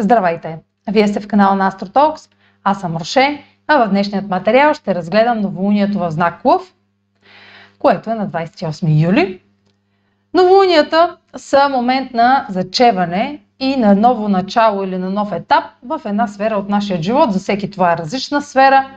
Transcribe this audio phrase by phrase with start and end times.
[0.00, 0.58] Здравейте!
[0.88, 2.30] Вие сте в канала на AstroTalks,
[2.64, 6.74] аз съм Роше, а в днешният материал ще разгледам новолунието в знак Лъв,
[7.78, 9.40] което е на 28 юли.
[10.34, 16.26] Новолунията са момент на зачеване и на ново начало или на нов етап в една
[16.26, 17.32] сфера от нашия живот.
[17.32, 18.90] За всеки това е различна сфера,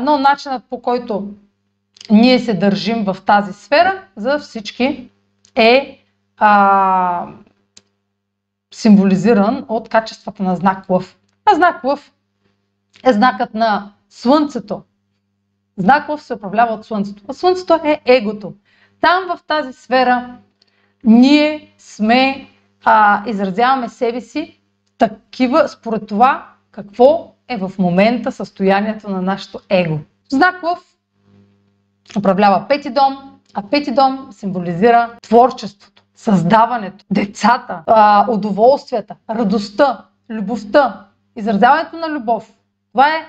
[0.00, 1.28] но начинът по който
[2.10, 5.08] ние се държим в тази сфера за всички
[5.54, 5.98] е
[6.38, 7.26] а,
[8.74, 11.18] символизиран от качествата на знак Лъв.
[11.44, 12.12] А знак Лъв
[13.04, 14.82] е знакът на Слънцето.
[15.76, 17.22] Знак Лъв се управлява от Слънцето.
[17.28, 18.54] А Слънцето е егото.
[19.00, 20.36] Там в тази сфера
[21.04, 22.48] ние сме,
[22.84, 24.60] а, изразяваме себе си
[24.98, 29.98] такива, според това какво е в момента състоянието на нашето его.
[30.28, 30.96] Знак Лъв
[32.18, 35.95] управлява пети дом, а пети дом символизира творчеството,
[36.26, 37.82] създаването, децата,
[38.28, 41.04] удоволствията, радостта, любовта,
[41.36, 42.52] изразяването на любов.
[42.92, 43.26] Това е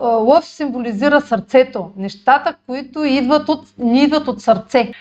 [0.00, 4.92] лъв символизира сърцето, нещата, които идват от, не идват от сърце.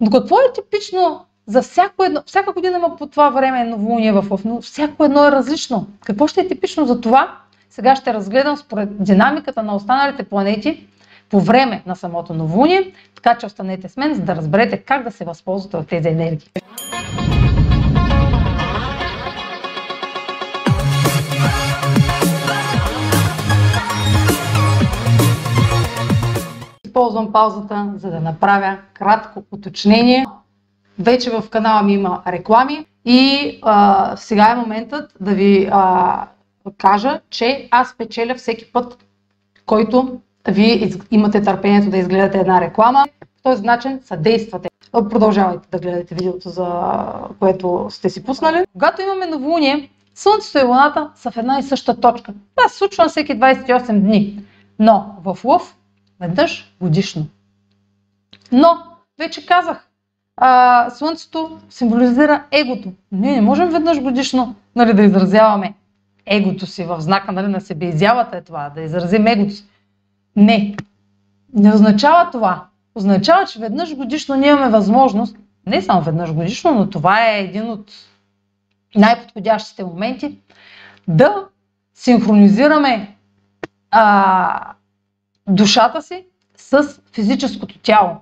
[0.00, 4.24] Но какво е типично за всяко едно, всяка година има по това време новолуние в
[4.30, 5.86] лъв, но всяко едно е различно.
[6.04, 7.38] Какво ще е типично за това?
[7.70, 10.86] Сега ще разгледам според динамиката на останалите планети
[11.32, 15.10] по време на самото новолуние, така че останете с мен, за да разберете как да
[15.10, 16.48] се възползвате от тези енергии.
[26.84, 30.24] Използвам паузата, за да направя кратко уточнение.
[30.98, 36.26] Вече в канала ми има реклами и а, сега е моментът да ви а,
[36.78, 39.04] кажа, че аз печеля всеки път,
[39.66, 43.04] който вие имате търпението да изгледате една реклама.
[43.20, 44.68] По този начин съдействате.
[44.92, 46.66] Продължавайте да гледате видеото, за
[47.38, 48.64] което сте си пуснали.
[48.72, 52.32] Когато имаме новолуние, Слънцето и Луната са в една и съща точка.
[52.56, 54.44] Това се случва всеки 28 дни.
[54.78, 55.76] Но в Лъв
[56.20, 57.26] веднъж годишно.
[58.52, 58.78] Но,
[59.18, 59.88] вече казах,
[60.36, 62.92] а, Слънцето символизира егото.
[63.12, 65.74] Ние не можем веднъж годишно нали, да изразяваме
[66.26, 69.64] егото си в знака нали, на себеизявата е това, да изразим егото си.
[70.36, 70.76] Не.
[71.54, 72.66] Не означава това.
[72.94, 77.70] Означава, че веднъж годишно ние имаме възможност, не само веднъж годишно, но това е един
[77.70, 77.92] от
[78.94, 80.38] най-подходящите моменти,
[81.08, 81.44] да
[81.94, 83.16] синхронизираме
[83.90, 84.74] а,
[85.48, 86.26] душата си
[86.56, 88.16] с физическото тяло.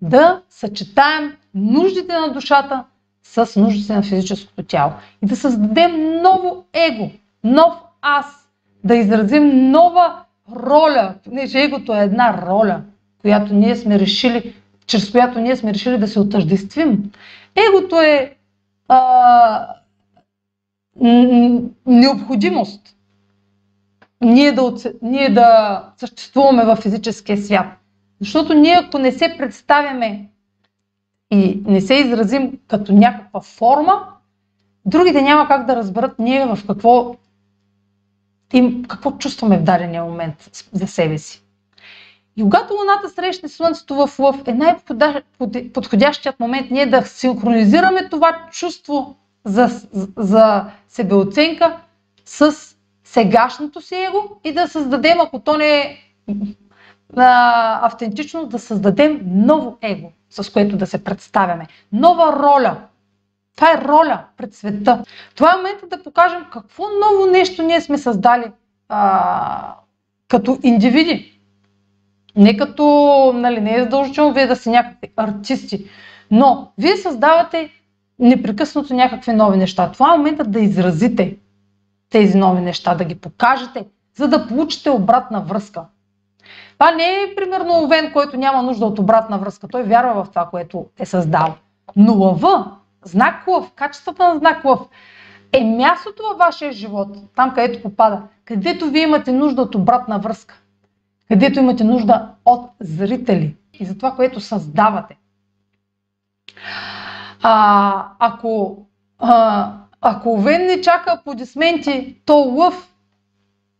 [0.00, 2.84] Да съчетаем нуждите на душата
[3.22, 4.92] с нуждите на физическото тяло.
[5.22, 7.10] И да създадем ново его,
[7.44, 8.48] нов аз,
[8.84, 10.24] да изразим нова
[10.56, 12.82] роля, понеже егото е една роля,
[13.20, 14.54] която ние сме решили,
[14.86, 17.10] чрез която ние сме решили да се отъждествим.
[17.68, 18.36] Егото е
[18.88, 19.68] а,
[21.86, 22.94] необходимост
[24.20, 27.66] ние да, ние да съществуваме в физическия свят.
[28.20, 30.28] Защото ние ако не се представяме
[31.30, 34.06] и не се изразим като някаква форма,
[34.84, 37.16] другите няма как да разберат ние в какво
[38.52, 41.42] им, какво чувстваме в дадения момент за себе си.
[42.36, 49.16] И когато Луната срещне Слънцето в Лъв, е най-подходящият момент ние да синхронизираме това чувство
[49.44, 49.68] за,
[50.16, 51.76] за себеоценка
[52.24, 52.54] с
[53.04, 55.96] сегашното си его и да създадем, ако то не е
[57.16, 61.66] а, автентично, да създадем ново его, с което да се представяме.
[61.92, 62.76] Нова роля,
[63.58, 65.02] това е роля пред света.
[65.34, 68.44] Това е момента да покажем какво ново нещо ние сме създали
[68.88, 69.74] а,
[70.28, 71.40] като индивиди.
[72.36, 72.84] Не като,
[73.34, 75.84] нали, не е задължително вие да сте някакви артисти,
[76.30, 77.70] но вие създавате
[78.18, 79.90] непрекъснато някакви нови неща.
[79.92, 81.36] Това е момента да изразите
[82.10, 83.86] тези нови неща, да ги покажете,
[84.16, 85.84] за да получите обратна връзка.
[86.72, 89.68] Това не е примерно Овен, който няма нужда от обратна връзка.
[89.68, 91.54] Той вярва в това, което е създал.
[91.96, 94.80] Но лъва Знак лъв, качествата на знак лъв
[95.52, 100.60] е мястото във вашия живот, там където попада, където вие имате нужда от обратна връзка,
[101.28, 105.16] където имате нужда от зрители и за това, което създавате.
[107.42, 108.78] А, ако,
[109.18, 112.88] а, ако Овен не чака аплодисменти, то лъв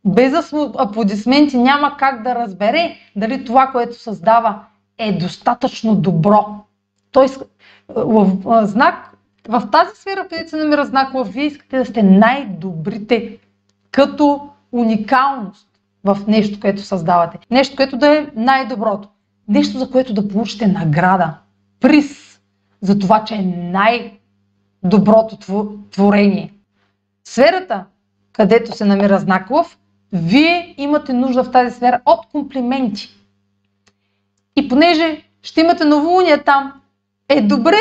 [0.05, 4.65] без аплодисменти няма как да разбере дали това, което създава
[4.99, 6.47] е достатъчно добро.
[7.89, 9.08] В знак,
[9.49, 13.39] в тази сфера, където се намира знак лъв, вие искате да сте най-добрите
[13.91, 15.69] като уникалност
[16.05, 17.39] в нещо, което създавате.
[17.51, 19.09] Нещо, което да е най-доброто.
[19.49, 21.35] Нещо, за което да получите награда,
[21.81, 22.41] приз
[22.81, 25.37] за това, че е най-доброто
[25.91, 26.55] творение.
[27.25, 27.85] сферата,
[28.33, 29.49] където се намира знак
[30.13, 33.09] вие имате нужда в тази сфера от комплименти.
[34.57, 36.73] И понеже ще имате новолуние там,
[37.29, 37.77] е добре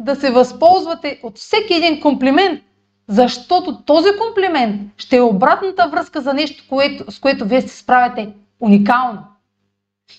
[0.00, 2.60] да се възползвате от всеки един комплимент,
[3.08, 8.28] защото този комплимент ще е обратната връзка за нещо, което, с което вие се справяте
[8.60, 9.22] уникално.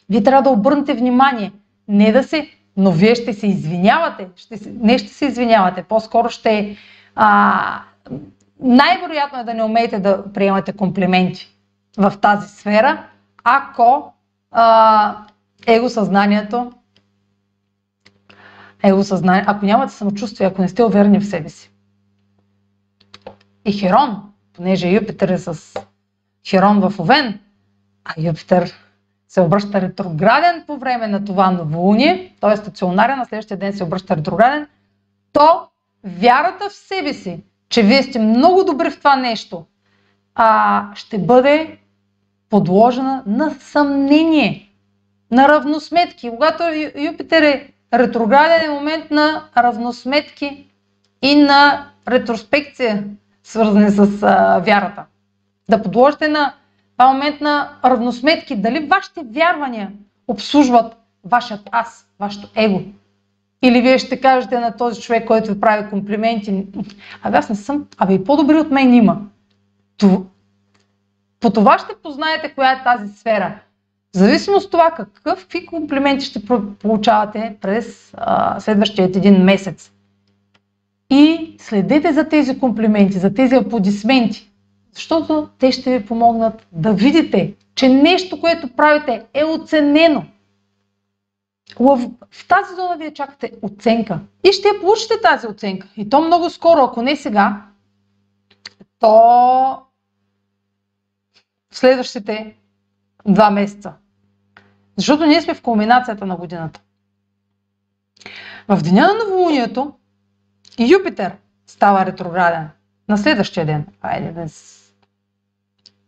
[0.10, 1.52] Вие трябва да обърнете внимание,
[1.88, 6.30] не да се, но вие ще се извинявате, ще се, не ще се извинявате, по-скоро
[6.30, 6.78] ще
[7.16, 7.82] а,
[8.60, 11.50] най-вероятно е да не умеете да приемате комплименти
[11.98, 13.06] в тази сфера,
[13.44, 14.14] ако
[14.52, 15.16] а,
[15.68, 16.72] егосъзнанието
[18.84, 21.72] егосъзнание, ако нямате самочувствие, ако не сте уверени в себе си.
[23.66, 24.22] И Херон,
[24.54, 25.74] понеже Юпитер е с
[26.48, 27.40] Херон в Овен,
[28.06, 28.74] а Юпитер
[29.28, 32.58] се обръща ретрограден по време на това новолуние, т.е.
[32.58, 34.68] стационарен, на следващия ден се обръща ретрограден,
[35.34, 35.68] то
[36.04, 39.66] вярата в себе си, че вие сте много добри в това нещо,
[40.36, 41.78] а, ще бъде
[42.50, 44.70] подложена на съмнение,
[45.32, 46.30] на равносметки.
[46.30, 46.64] Когато
[46.96, 50.68] Юпитер е ретрограден е момент на равносметки
[51.22, 53.04] и на ретроспекция,
[53.44, 55.06] свързани с а, вярата.
[55.70, 56.54] Да подложите на
[56.98, 59.92] това момент на равносметки, дали вашите вярвания
[60.28, 62.82] обслужват вашият аз, вашето его.
[63.64, 66.66] Или вие ще кажете на този човек, който ви прави комплименти,
[67.24, 69.22] абе аз не съм, абе и по-добри от мен има.
[71.40, 73.60] По това ще познаете коя е тази сфера.
[74.14, 74.92] В зависимост от това
[75.24, 76.46] какви комплименти ще
[76.80, 79.92] получавате през а, следващия един месец.
[81.10, 84.52] И следете за тези комплименти, за тези аплодисменти,
[84.94, 90.24] защото те ще ви помогнат да видите, че нещо, което правите е оценено.
[91.80, 92.12] В,
[92.48, 94.20] тази зона вие чакате оценка.
[94.44, 95.88] И ще получите тази оценка.
[95.98, 97.66] И то много скоро, ако не сега,
[99.00, 99.10] то
[101.72, 102.56] в следващите
[103.28, 103.94] два месеца.
[104.98, 106.82] Защото ние сме в кулминацията на годината.
[108.68, 109.94] В деня на новолунието
[110.80, 111.36] Юпитер
[111.68, 112.70] става ретрограден.
[113.10, 113.88] На следващия ден.
[114.02, 114.78] Айде, днес.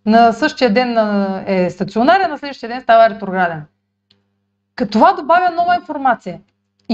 [0.06, 0.98] На същия ден
[1.48, 3.64] е стационарен, на следващия ден става ретрограден.
[4.76, 6.42] Като това добавя нова информация.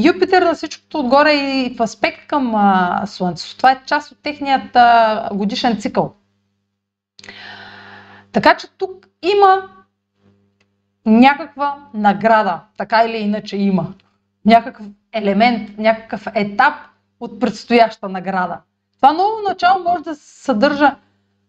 [0.04, 2.54] Юпитер на всичкото отгоре и в аспект към
[3.06, 3.58] Слънцето.
[3.58, 4.78] Това е част от техният
[5.34, 6.14] годишен цикъл.
[8.32, 9.70] Така че тук има
[11.10, 13.94] някаква награда, така или иначе има.
[14.46, 16.74] Някакъв елемент, някакъв етап
[17.20, 18.58] от предстояща награда.
[18.98, 20.96] Това ново начало може да съдържа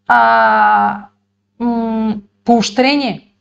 [0.08, 1.04] а,
[1.58, 3.34] м- поощрение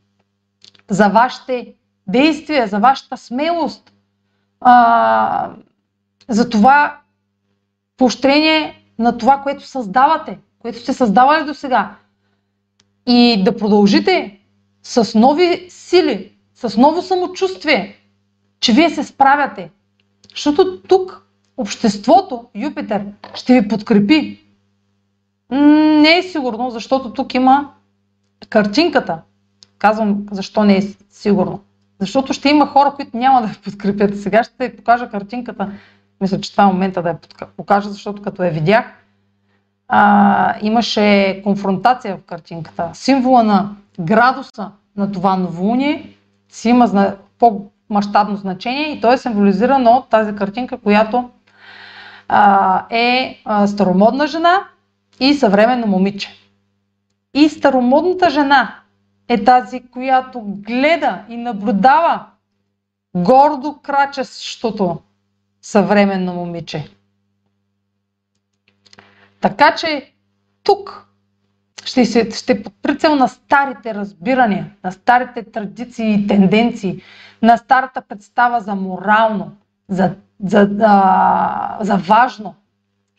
[0.88, 1.74] за вашите
[2.06, 3.92] действия, за вашата смелост,
[4.60, 5.50] а,
[6.28, 6.96] за това
[7.96, 11.94] поощрение на това, което създавате, което сте създавали до сега.
[13.06, 14.39] И да продължите
[14.82, 17.96] с нови сили, с ново самочувствие,
[18.60, 19.70] че вие се справяте.
[20.30, 23.02] Защото тук обществото, Юпитер,
[23.34, 24.40] ще ви подкрепи.
[25.50, 27.72] Не е сигурно, защото тук има
[28.48, 29.18] картинката.
[29.78, 31.60] Казвам защо не е сигурно.
[31.98, 34.20] Защото ще има хора, които няма да ви подкрепят.
[34.20, 35.72] Сега ще ви покажа картинката.
[36.20, 37.18] Мисля, че това е момента да я
[37.56, 38.84] покажа, защото като я видях,
[39.88, 42.90] а, имаше конфронтация в картинката.
[42.94, 46.16] Символа на градуса на това новолуние
[46.48, 51.30] си има по-масштабно значение и то е символизирано от тази картинка, която
[52.28, 54.68] а, е а, старомодна жена
[55.20, 56.30] и съвременно момиче.
[57.34, 58.74] И старомодната жена
[59.28, 62.26] е тази, която гледа и наблюдава
[63.14, 65.00] гордо крачещото
[65.62, 66.90] съвременно момиче.
[69.40, 70.12] Така че
[70.62, 71.09] тук
[71.84, 77.02] ще, се, ще прицел на старите разбирания, на старите традиции и тенденции,
[77.42, 79.52] на старата представа за морално,
[79.88, 82.54] за, за, а, за важно.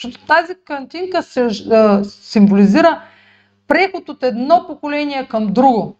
[0.01, 3.01] Защото тази картинка се, а, символизира
[3.67, 5.95] преход от едно поколение към друго.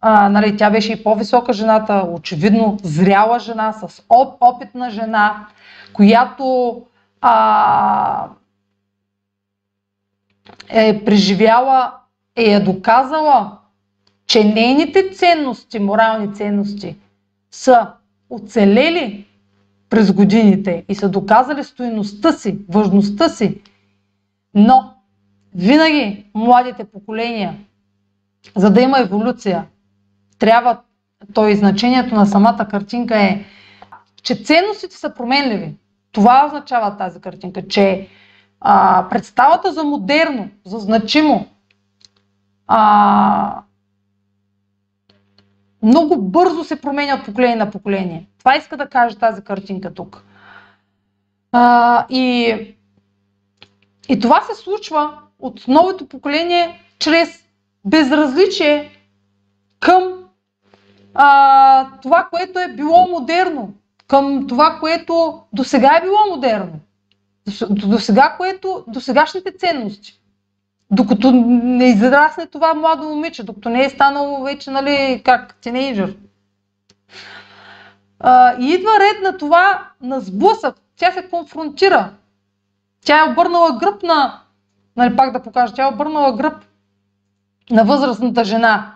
[0.00, 5.46] А, нали, тя беше и по-висока жената, очевидно зряла жена, с оп, опитна жена,
[5.92, 6.82] която
[7.20, 8.28] а,
[10.68, 11.92] е преживяла,
[12.36, 13.58] е я доказала,
[14.26, 16.96] че нейните ценности, морални ценности,
[17.50, 17.88] са
[18.30, 19.26] оцелели
[19.90, 23.60] през годините и са доказали стоеността си, важността си.
[24.54, 24.94] Но
[25.54, 27.54] винаги младите поколения,
[28.56, 29.66] за да има еволюция,
[30.38, 30.80] трябва,
[31.34, 33.44] то и значението на самата картинка е,
[34.22, 35.74] че ценностите са променливи.
[36.12, 38.08] Това означава тази картинка, че
[38.60, 41.46] а, представата за модерно, за значимо,
[42.66, 43.62] а,
[45.82, 48.28] много бързо се променя от поколение на поколение.
[48.38, 50.24] Това иска да каже тази картинка тук.
[51.52, 52.54] А, и,
[54.08, 57.44] и това се случва от новото поколение чрез
[57.84, 58.90] безразличие
[59.80, 60.02] към
[61.14, 63.72] а, това, което е било модерно,
[64.06, 66.80] към това, което до сега е било модерно,
[67.70, 70.20] до, до, сега, което, до сегашните ценности.
[70.90, 76.16] Докато не израсне това младо момиче, докато не е станало вече, нали, как, тинейджър.
[78.58, 80.76] И идва ред на това, на сблъсък.
[80.96, 82.10] Тя се конфронтира.
[83.04, 84.40] Тя е обърнала гръб на,
[84.96, 86.64] нали, пак да покажа, тя е обърнала гръб
[87.70, 88.92] на възрастната жена.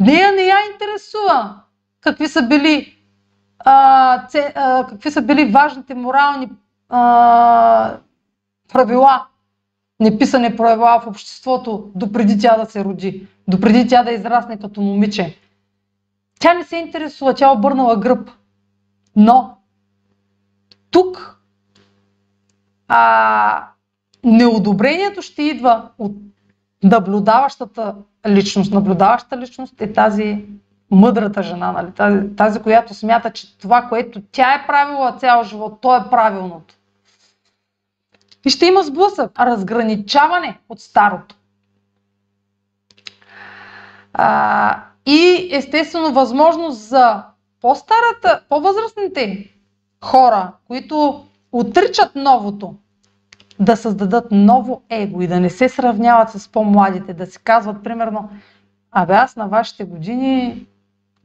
[0.00, 1.60] Нея не я интересува
[2.00, 2.96] какви са били,
[3.58, 6.48] а, це, а, какви са били важните морални
[6.90, 7.96] а,
[8.72, 9.26] правила,
[10.00, 15.36] неписани правила в обществото, допреди тя да се роди, допреди тя да израсне като момиче.
[16.40, 18.30] Тя не се интересува, тя е обърнала гръб.
[19.16, 19.56] Но
[20.90, 21.40] тук
[22.88, 23.68] а,
[24.24, 26.12] неодобрението ще идва от
[26.82, 27.94] наблюдаващата
[28.28, 28.72] личност.
[28.72, 30.44] Наблюдаващата личност е тази
[30.90, 31.92] мъдрата жена, нали?
[31.92, 36.74] тази, тази, която смята, че това, което тя е правила цял живот, то е правилното.
[38.46, 41.36] И ще има сблъсък, разграничаване от старото.
[44.12, 47.22] А, и естествено възможност за
[47.60, 49.50] по-старата, по-възрастните
[50.04, 52.74] хора, които отричат новото,
[53.60, 58.30] да създадат ново его и да не се сравняват с по-младите, да си казват примерно,
[58.92, 60.66] абе аз на вашите години,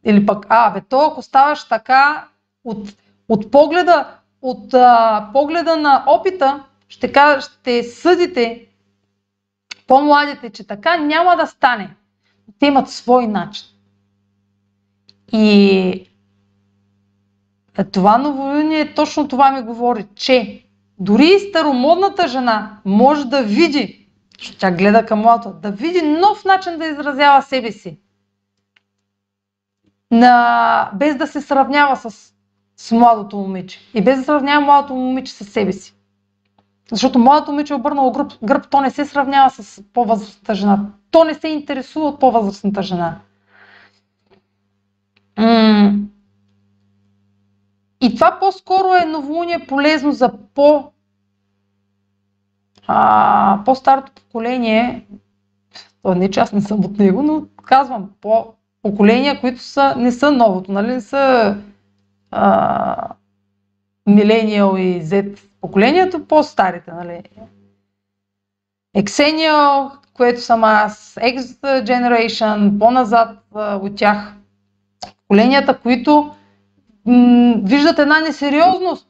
[0.03, 2.27] или пък, а, бе, то ако ставаш така,
[2.63, 2.89] от,
[3.29, 4.07] от погледа,
[4.41, 8.67] от а, погледа на опита, ще, кажа, ще съдите
[9.87, 11.95] по-младите, че така няма да стане.
[12.59, 13.67] Те имат свой начин.
[15.31, 16.09] И
[17.91, 20.65] това новолуние точно това ми говори, че
[20.99, 24.07] дори и старомодната жена може да види,
[24.39, 27.99] защото тя гледа към младото, да види нов начин да изразява себе си.
[30.11, 32.33] На, без да се сравнява с,
[32.77, 33.79] с младото момиче.
[33.93, 35.94] И без да сравнява младото момиче с себе си.
[36.91, 40.85] Защото младото момиче е обърнало гръб, гръб, то не се сравнява с по-възрастната жена.
[41.11, 43.19] То не се интересува от по-възрастната жена.
[48.01, 50.91] И това по-скоро е новолуние полезно за по,
[52.87, 55.05] а, по-старото поколение.
[56.03, 60.11] То не че аз не съм от него, но казвам по поколения, които са, не
[60.11, 60.87] са новото, нали?
[60.87, 61.55] Не са
[62.31, 63.09] а,
[64.07, 67.21] милениал и Z поколението, по-старите, нали?
[68.97, 71.39] Exennial, което съм аз, X
[71.83, 74.33] Generation, по-назад от тях.
[75.17, 76.35] Поколенията, които
[77.05, 79.07] м- виждат една несериозност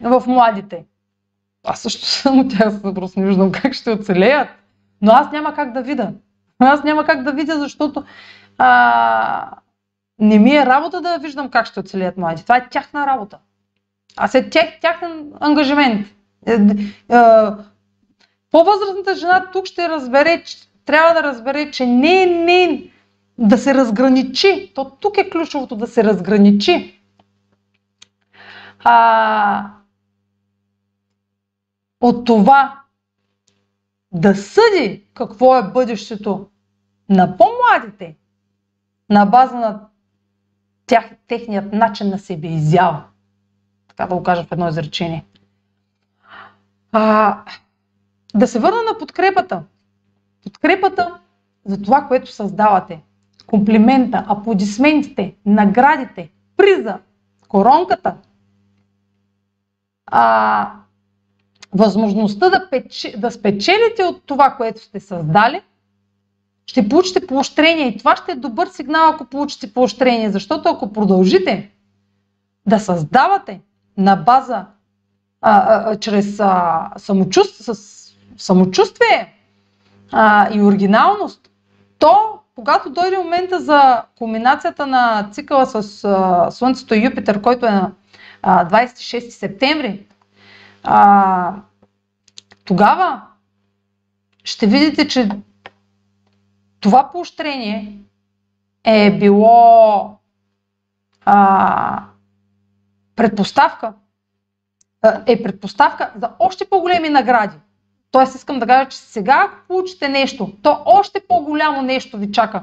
[0.00, 0.84] в младите.
[1.66, 4.48] Аз също съм от тях, просто не виждам как ще оцелеят.
[5.02, 6.12] Но аз няма как да видя.
[6.58, 8.04] Аз няма как да видя, защото
[8.58, 9.50] а,
[10.18, 12.42] не ми е работа да виждам как ще оцелеят младите.
[12.42, 13.38] Това е тяхна работа.
[14.16, 16.06] Аз е тях, тяхен ангажимент.
[16.46, 16.60] Е, е,
[18.50, 22.90] по-възрастната жена тук ще разбере, че, трябва да разбере, че не, не
[23.38, 24.72] да се разграничи.
[24.74, 27.00] То тук е ключовото да се разграничи.
[28.84, 29.70] А,
[32.00, 32.80] от това
[34.12, 36.46] да съди какво е бъдещето
[37.08, 38.16] на по-младите
[39.10, 39.80] на база на
[40.86, 43.02] тях, техният начин на себе изява.
[43.88, 45.24] Така да го кажа в едно изречение.
[46.92, 47.38] А,
[48.34, 49.62] да се върна на подкрепата.
[50.44, 51.18] Подкрепата
[51.64, 53.00] за това, което създавате
[53.46, 56.98] комплимента, аплодисментите, наградите, приза,
[57.48, 58.14] коронката,
[60.06, 60.72] а,
[61.72, 63.14] възможността да, печ...
[63.18, 65.62] да спечелите от това, което сте създали,
[66.66, 67.86] ще получите поощрение.
[67.88, 71.70] И това ще е добър сигнал, ако получите поощрение, защото ако продължите
[72.66, 73.60] да създавате
[73.96, 74.66] на база,
[75.40, 78.04] а, а, чрез а, самочувствие, с
[78.36, 79.34] самочувствие
[80.12, 81.50] а, и оригиналност,
[81.98, 87.70] то когато дойде момента за кулминацията на цикъла с а, Слънцето и Юпитер, който е
[87.70, 87.92] на
[88.42, 90.06] а, 26 септември,
[90.82, 91.54] а,
[92.64, 93.20] тогава
[94.44, 95.28] ще видите, че
[96.84, 97.98] това поощрение
[98.84, 100.10] е било
[101.24, 102.04] а,
[103.16, 103.92] предпоставка
[105.26, 107.56] е предпоставка за още по-големи награди.
[108.10, 112.62] Тоест искам да кажа, че сега ако получите нещо, то още по-голямо нещо ви чака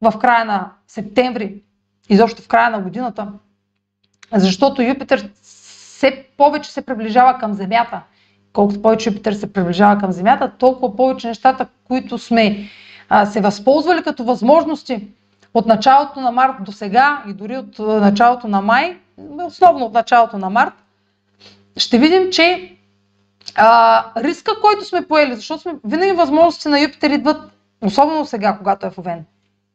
[0.00, 1.62] в края на септември,
[2.08, 3.32] изобщо в края на годината,
[4.32, 8.02] защото Юпитер все повече се приближава към Земята.
[8.52, 12.68] Колкото повече Юпитер се приближава към Земята, толкова повече нещата, които сме
[13.26, 15.08] се възползвали като възможности
[15.54, 18.98] от началото на март до сега и дори от началото на май,
[19.44, 20.74] основно от началото на март,
[21.76, 22.76] ще видим, че
[23.54, 27.52] а, риска, който сме поели, защото сме, винаги възможности на Юпитер идват,
[27.84, 29.24] особено сега, когато е в Овен,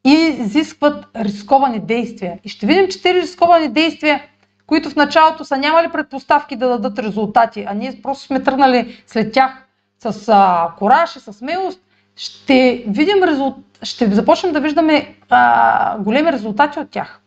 [0.03, 2.39] и изискват рисковани действия.
[2.43, 4.23] И ще видим, че тези рисковани действия,
[4.67, 9.33] които в началото са нямали предпоставки да дадат резултати, а ние просто сме тръгнали след
[9.33, 9.65] тях
[9.99, 11.82] с а, кораж и с смелост,
[12.15, 13.57] ще видим резулт...
[13.83, 17.21] ще започнем да виждаме а, големи резултати от тях.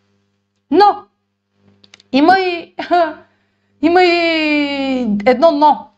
[0.70, 1.04] Но
[2.12, 2.74] има и,
[3.82, 5.90] има и едно но.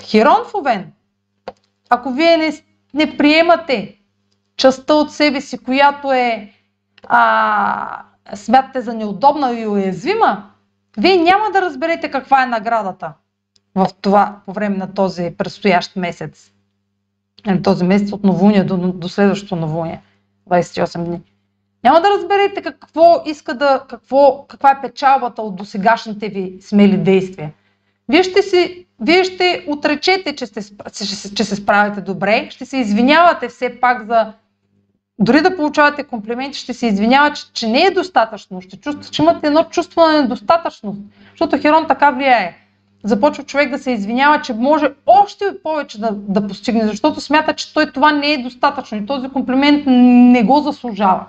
[0.00, 0.92] Хирон в Овен,
[1.90, 2.52] ако вие не,
[2.94, 3.96] не приемате
[4.56, 6.52] частта от себе си, която е
[7.08, 8.02] а,
[8.34, 10.50] смятате за неудобна и уязвима,
[10.98, 13.12] вие няма да разберете каква е наградата
[13.74, 16.53] в това по време на този предстоящ месец.
[17.46, 20.00] Нали, този месец от новолуние до, до следващото новолуние.
[20.50, 21.20] 28 дни.
[21.84, 27.52] Няма да разберете какво иска да, какво, каква е печалбата от досегашните ви смели действия.
[28.08, 30.60] Вие ще, си, вие ще отречете, че, сте,
[31.34, 34.32] че се справите добре, ще се извинявате все пак за
[35.18, 38.60] дори да получавате комплименти, ще се извинява, че, че не е достатъчно.
[38.60, 41.00] Ще чувствате, че имате едно чувство на недостатъчност.
[41.30, 42.56] Защото Херон така влияе.
[43.04, 47.74] Започва човек да се извинява, че може още повече да, да постигне, защото смята, че
[47.74, 49.84] той това не е достатъчно и този комплимент
[50.32, 51.26] не го заслужава.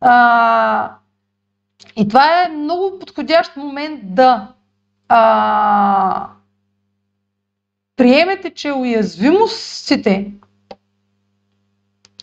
[0.00, 0.90] А,
[1.96, 4.48] и това е много подходящ момент да
[5.08, 6.28] а,
[7.96, 10.32] приемете, че уязвимостите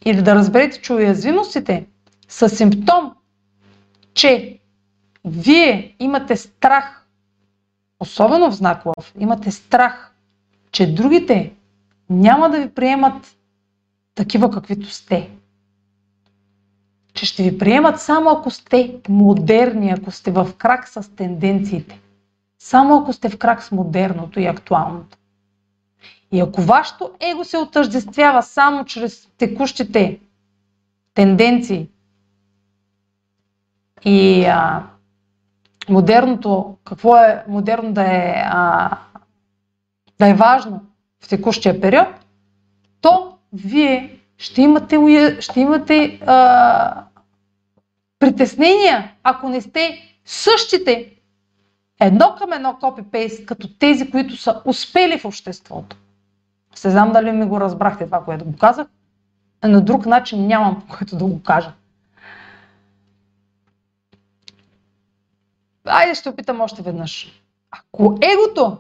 [0.06, 1.86] или да разберете, че уязвимостите
[2.28, 3.14] са симптом,
[4.14, 4.60] че
[5.26, 6.99] вие имате страх,
[8.00, 10.16] особено в знак лъв, имате страх,
[10.72, 11.54] че другите
[12.10, 13.38] няма да ви приемат
[14.16, 15.30] такива каквито сте.
[17.14, 22.00] Че ще ви приемат само ако сте модерни, ако сте в крак с тенденциите.
[22.60, 25.18] Само ако сте в крак с модерното и актуалното.
[26.32, 30.20] И ако вашето его се отъждествява само чрез текущите
[31.14, 31.90] тенденции
[34.06, 34.88] и а,
[35.90, 38.90] модерното, какво е модерно да е, а,
[40.20, 40.82] да е важно
[41.24, 42.08] в текущия период,
[43.02, 47.04] то вие ще имате, ще имате а,
[48.20, 51.12] притеснения, ако не сте същите
[52.00, 55.98] едно към едно копи-пейст, като тези, които са успели в обществото.
[56.76, 58.88] Се знам дали ми го разбрахте това, което го казах.
[59.64, 61.72] На друг начин нямам който да го кажа.
[65.90, 67.42] Айде ще опитам още веднъж.
[67.72, 68.78] Ако егото,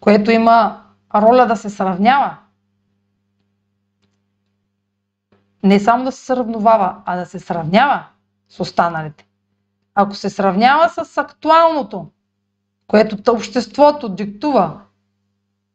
[0.00, 0.82] което има
[1.14, 2.36] роля да се сравнява,
[5.62, 8.06] не само да се сравновава, а да се сравнява
[8.48, 9.26] с останалите.
[9.94, 12.06] Ако се сравнява с актуалното,
[12.86, 14.80] което обществото диктува,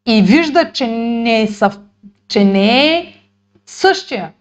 [0.06, 1.80] и вижда, че не, е съв...
[2.28, 3.14] че не е
[3.66, 4.34] същия,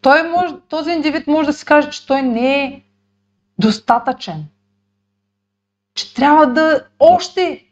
[0.00, 2.82] той може, този индивид може да си каже, че той не е
[3.58, 4.44] достатъчен.
[5.94, 7.64] Че трябва да още,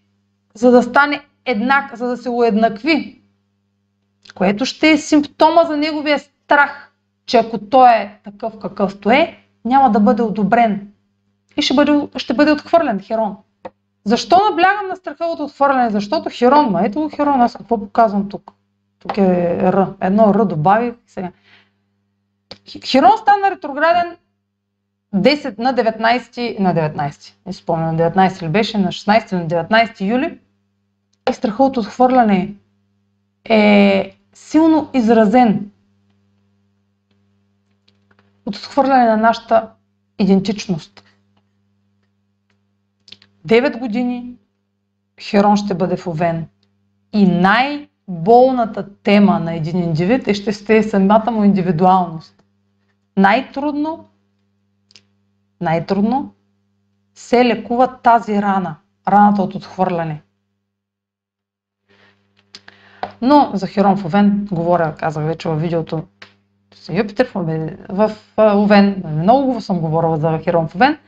[0.55, 3.23] за да стане еднак, за да се уеднакви.
[4.35, 6.93] Което ще е симптома за неговия страх,
[7.27, 10.93] че ако той е такъв какъвто е, няма да бъде одобрен.
[11.57, 13.37] И ще бъде, ще бъде отхвърлен Херон.
[14.05, 15.91] Защо наблягам на страха от отхвърляне?
[15.91, 18.53] Защото Херон, ма ето го Херон, аз какво показвам тук?
[18.99, 19.95] Тук е Р.
[20.01, 21.31] Едно Р добавих сега.
[22.87, 24.17] Херон стана ретрограден
[25.15, 30.01] 10 на 19, на 19, не спомням, на 19 ли беше, на 16 на 19
[30.01, 30.39] юли.
[31.31, 32.55] И страха от отхвърляне
[33.45, 35.71] е силно изразен
[38.47, 39.71] от отхвърляне на нашата
[40.19, 41.05] идентичност.
[43.47, 44.35] 9 години
[45.21, 46.47] Херон ще бъде в Овен.
[47.13, 52.45] И най-болната тема на един индивид е ще сте самата му индивидуалност.
[53.17, 54.10] Най-трудно,
[55.61, 56.35] най-трудно
[57.15, 58.77] се лекува тази рана,
[59.09, 60.23] раната от отхвърляне.
[63.23, 66.03] Но за Херон в Овен говоря, казах вече във видеото
[66.75, 67.31] с Юпитер
[67.89, 69.03] в Овен.
[69.07, 70.99] Много съм говорила за Херон в Овен.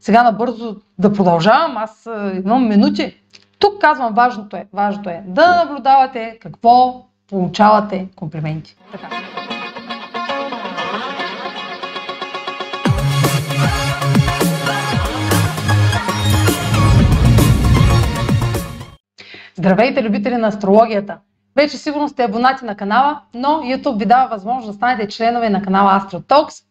[0.00, 2.08] сега набързо да продължавам, аз
[2.44, 3.20] имам минути.
[3.58, 8.76] Тук казвам, важното е, важното е да наблюдавате какво получавате комплименти.
[8.92, 9.08] Така.
[19.64, 21.18] Здравейте, любители на астрологията!
[21.56, 25.62] Вече сигурно сте абонати на канала, но YouTube ви дава възможност да станете членове на
[25.62, 26.64] канала AstroTalks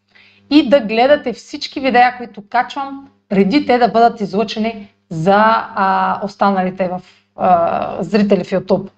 [0.50, 6.88] и да гледате всички видеа, които качвам, преди те да бъдат излъчени за а, останалите
[6.88, 7.00] в,
[7.36, 8.88] а, зрители в YouTube.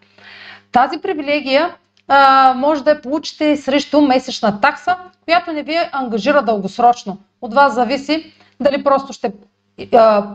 [0.73, 1.75] Тази привилегия
[2.09, 7.19] а, може да я получите срещу месечна такса, която не ви ангажира дългосрочно.
[7.41, 9.33] От вас зависи дали просто ще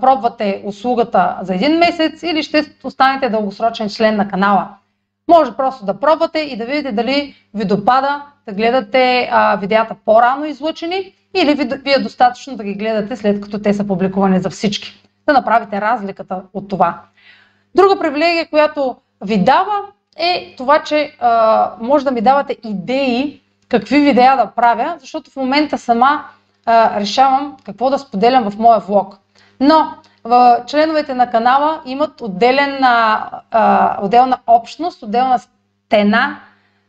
[0.02, 4.68] пробвате услугата за един месец или ще останете дългосрочен член на канала.
[5.28, 10.46] Може просто да пробвате и да видите дали ви допада да гледате а, видеята по-рано
[10.46, 14.50] излъчени или ви, ви е достатъчно да ги гледате след като те са публикувани за
[14.50, 15.04] всички.
[15.28, 17.02] Да направите разликата от това.
[17.76, 19.82] Друга привилегия, която ви дава
[20.18, 25.36] е това, че а, може да ми давате идеи какви видеа да правя, защото в
[25.36, 26.26] момента сама
[26.66, 29.18] а, решавам какво да споделям в моя влог.
[29.62, 29.94] Но
[30.24, 36.40] в членовете на канала имат отделен, а, отделна общност, отделна стена,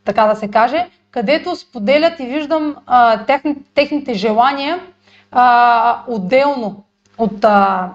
[0.04, 4.80] така да се каже, където споделят и виждам а, техни, техните желания
[5.30, 6.84] а, отделно
[7.18, 7.90] от а,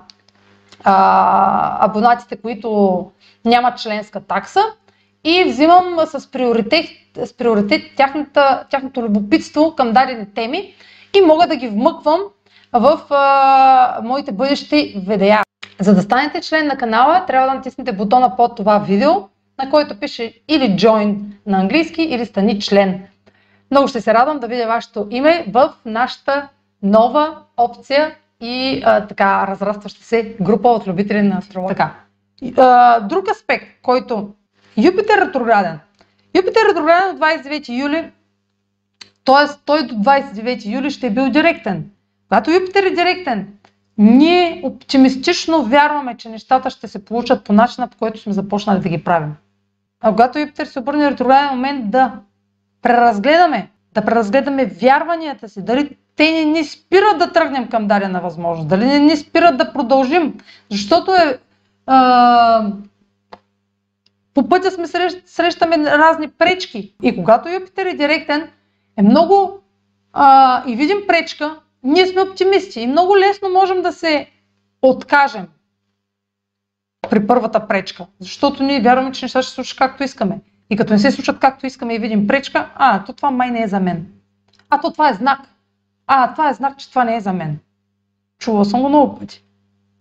[0.83, 3.11] а, абонатите, които
[3.45, 4.61] нямат членска такса
[5.23, 6.85] и взимам с приоритет,
[7.23, 10.73] с приоритет тяхната, тяхното любопитство към дадени теми
[11.17, 12.19] и мога да ги вмъквам
[12.73, 15.43] в а, моите бъдещи видеа.
[15.79, 19.11] За да станете член на канала, трябва да натиснете бутона под това видео,
[19.63, 23.03] на който пише или Join на английски, или Стани член.
[23.71, 26.47] Много ще се радвам да видя вашето име в нашата
[26.83, 31.75] нова опция и а, така разрастваща се група от любители на астрология.
[31.77, 31.93] Така.
[33.07, 34.29] Друг аспект, който
[34.77, 35.79] Юпитер ретрограден.
[36.35, 38.11] Юпитер ретрограден от 29 юли,
[39.25, 39.55] т.е.
[39.65, 41.89] той до 29 юли ще е бил директен.
[42.27, 43.47] Когато Юпитер е директен,
[43.97, 48.89] ние оптимистично вярваме, че нещата ще се получат по начина, по който сме започнали да
[48.89, 49.35] ги правим.
[50.01, 52.11] А когато Юпитер се обърне ретрограден момент да
[52.81, 58.69] преразгледаме, да преразгледаме вярванията си, дали те не ни спират да тръгнем към дадена възможност,
[58.69, 60.33] дали не ни спират да продължим,
[60.71, 61.39] защото е,
[61.85, 62.71] а,
[64.33, 66.95] по пътя сме срещ, срещаме разни пречки.
[67.03, 68.49] И когато Юпитер е директен,
[68.97, 69.59] е много
[70.13, 74.29] а, и видим пречка, ние сме оптимисти и много лесно можем да се
[74.81, 75.47] откажем
[77.09, 80.39] при първата пречка, защото ние вярваме, че нещата ще се случат както искаме.
[80.69, 83.63] И като не се случат както искаме и видим пречка, а, то това май не
[83.63, 84.07] е за мен.
[84.69, 85.39] А, то това е знак.
[86.07, 87.59] А, това е знак, че това не е за мен.
[88.39, 89.43] Чувала съм го много пъти.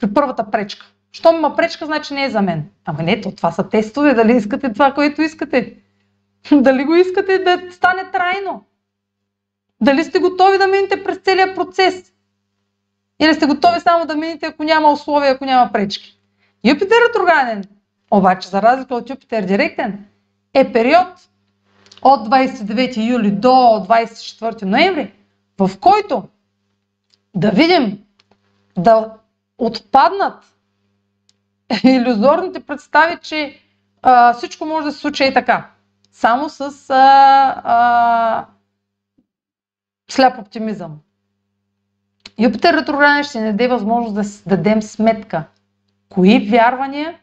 [0.00, 0.86] При първата пречка.
[1.12, 2.64] Щом има пречка, значи не е за мен.
[2.84, 5.76] Ама не, то това са тестове, дали искате това, което искате.
[6.52, 8.64] дали го искате да стане трайно.
[9.80, 12.12] Дали сте готови да минете през целият процес?
[13.20, 16.18] Или сте готови само да минете, ако няма условия, ако няма пречки?
[16.64, 17.64] Юпитер ретрограден,
[18.10, 20.04] обаче за разлика от Юпитер директен,
[20.54, 21.08] е период
[22.02, 25.12] от 29 юли до 24 ноември,
[25.58, 26.28] в който
[27.34, 27.98] да видим
[28.78, 29.12] да
[29.58, 30.44] отпаднат
[31.84, 33.60] иллюзорните представи, че
[34.02, 35.70] а, всичко може да се случи и така.
[36.12, 38.46] Само с а, а,
[40.10, 40.98] сляп оптимизъм.
[42.38, 45.44] Юпитер ретрограден ще ни даде възможност да си дадем сметка.
[46.08, 47.18] Кои вярвания,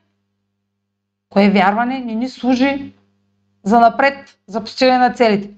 [1.30, 2.93] кое вярване не ни служи
[3.63, 5.50] за напред, за постигане на целите.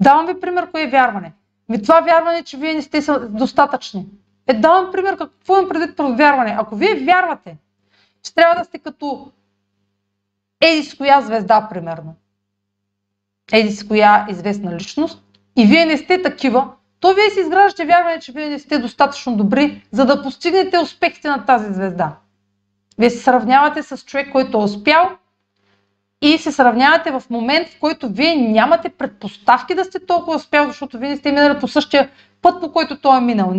[0.00, 1.32] Давам ви пример, кое е вярване.
[1.68, 4.06] Ми това вярване, че вие не сте достатъчни.
[4.46, 6.56] Е, давам пример какво имам предвид про вярване.
[6.58, 7.56] Ако вие вярвате,
[8.22, 9.32] че трябва да сте като
[10.60, 12.14] еди коя звезда, примерно.
[13.52, 15.22] Еди коя известна личност,
[15.58, 16.68] и вие не сте такива,
[17.00, 21.28] то вие си изграждате вярване, че вие не сте достатъчно добри, за да постигнете успехите
[21.28, 22.16] на тази звезда.
[22.98, 25.10] Вие се сравнявате с човек, който е успял
[26.22, 30.98] и се сравнявате в момент, в който вие нямате предпоставки да сте толкова успял, защото
[30.98, 32.10] вие не сте минали по същия
[32.42, 33.52] път, по който той е минал.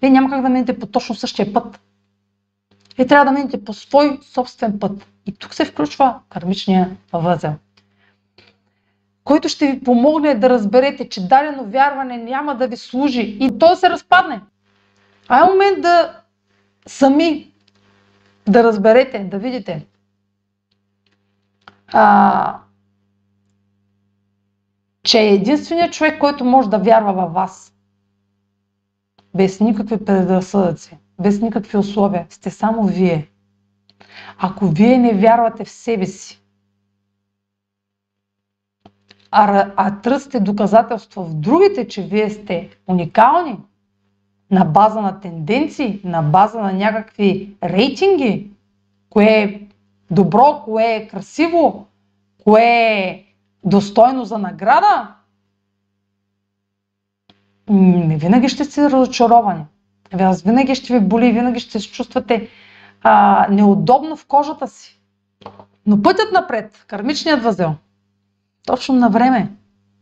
[0.00, 1.80] Вие няма как да минете по точно същия път.
[2.96, 5.06] Вие трябва да минете по свой собствен път.
[5.26, 7.54] И тук се включва кармичния възел
[9.26, 13.76] който ще ви помогне да разберете, че дадено вярване няма да ви служи и то
[13.76, 14.40] се разпадне.
[15.28, 16.20] А е момент да
[16.86, 17.52] сами
[18.48, 19.86] да разберете, да видите.
[21.92, 22.58] А,
[25.02, 27.74] че е единственият човек, който може да вярва във вас.
[29.34, 30.98] Без никакви предразсъдъци.
[31.20, 33.28] без никакви условия, сте само вие.
[34.38, 36.45] Ако вие не вярвате в себе си,
[39.30, 43.58] а, а търсите доказателства в другите, че вие сте уникални,
[44.50, 48.50] на база на тенденции, на база на някакви рейтинги,
[49.10, 49.60] кое е
[50.10, 51.86] добро, кое е красиво,
[52.44, 53.24] кое е
[53.64, 55.14] достойно за награда,
[57.70, 59.64] не винаги ще сте разочаровани.
[60.12, 62.48] Аз винаги ще ви боли, винаги ще се чувствате
[63.02, 65.00] а, неудобно в кожата си.
[65.86, 67.74] Но пътят напред, кармичният възел,
[68.66, 69.52] точно на време,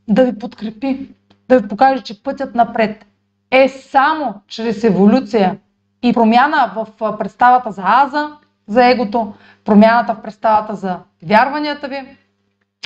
[0.08, 1.14] да ви подкрепи,
[1.48, 3.06] да ви покаже, че пътят напред
[3.50, 5.58] е само чрез еволюция
[6.02, 12.16] и промяна в представата за аза, за егото, промяната в представата за вярванията ви,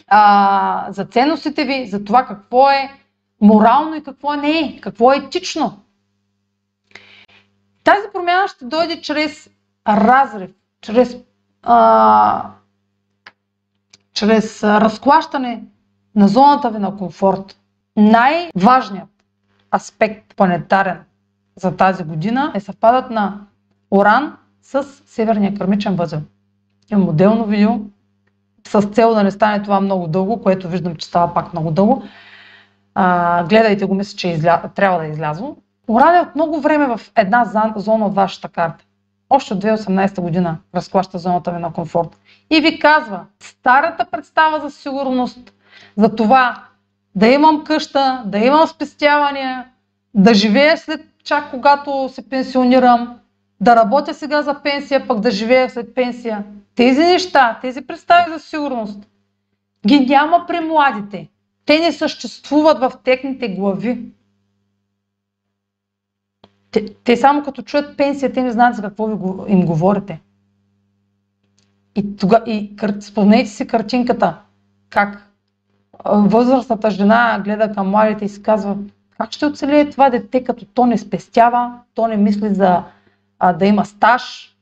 [0.09, 2.91] а, за ценностите ви, за това какво е
[3.41, 5.81] морално и какво не е, какво е етично.
[7.85, 9.51] Тази промяна ще дойде чрез
[9.89, 11.17] разрив, чрез,
[11.63, 12.51] а,
[14.19, 15.63] чрез разклащане
[16.15, 17.57] на зоната ви на комфорт.
[17.97, 19.09] Най-важният
[19.75, 21.01] аспект планетарен
[21.57, 23.41] за тази година е съвпадът на
[23.91, 26.21] Оран с Северния кърмичен възел.
[26.93, 27.71] Имам отделно видео
[28.69, 32.03] с цел да не стане това много дълго, което виждам, че става пак много дълго.
[32.95, 34.63] А, гледайте го, мисля, че изля...
[34.75, 35.57] трябва да е излязло.
[35.89, 37.45] Оран е от много време в една
[37.77, 38.85] зона от вашата карта.
[39.31, 42.09] Още от 2018 година разклаща зоната ви на комфорт.
[42.51, 45.53] И ви казва, старата представа за сигурност,
[45.97, 46.65] за това
[47.15, 49.65] да имам къща, да имам спестявания,
[50.15, 53.19] да живея след чак когато се пенсионирам,
[53.61, 56.45] да работя сега за пенсия, пък да живея след пенсия.
[56.75, 58.99] Тези неща, тези представи за сигурност
[59.87, 61.29] ги няма при младите.
[61.67, 63.99] Те не съществуват в техните глави.
[66.71, 70.21] Те, те само като чуят пенсия, те не знаят за какво ви, им говорите.
[71.95, 74.39] И, тога, и спомнете си картинката,
[74.91, 75.29] как
[76.05, 78.77] възрастната жена гледа към младите и си казва,
[79.19, 82.85] как ще оцелее това дете, като то не спестява, то не мисли за
[83.39, 84.55] а, да има стаж,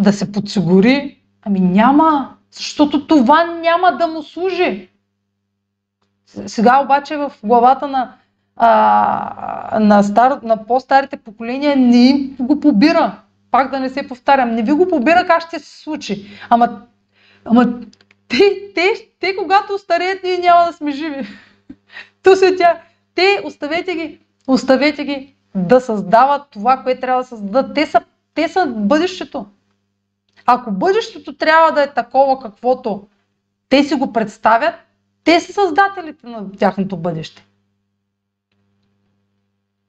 [0.00, 1.20] да се подсигури.
[1.42, 4.88] Ами няма, защото това няма да му служи.
[6.26, 8.14] Сега обаче в главата на,
[8.62, 13.20] а, на, стар, на по-старите поколения не им го побира.
[13.50, 14.50] Пак да не се повтарям.
[14.50, 16.26] Не ви го побира как ще се случи.
[16.50, 16.82] Ама,
[17.44, 17.80] ама
[18.28, 21.26] те, те, те, когато остареят, ние няма да сме живи.
[22.22, 22.80] То се тя.
[23.14, 27.74] Те, оставете ги, оставете ги да създават това, което трябва да създадат.
[27.74, 28.00] Те са,
[28.34, 29.46] те са бъдещето.
[30.46, 33.06] Ако бъдещето трябва да е такова, каквото
[33.68, 34.74] те си го представят,
[35.24, 37.46] те са създателите на тяхното бъдеще.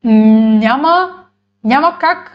[0.03, 1.23] Няма,
[1.63, 2.31] няма как,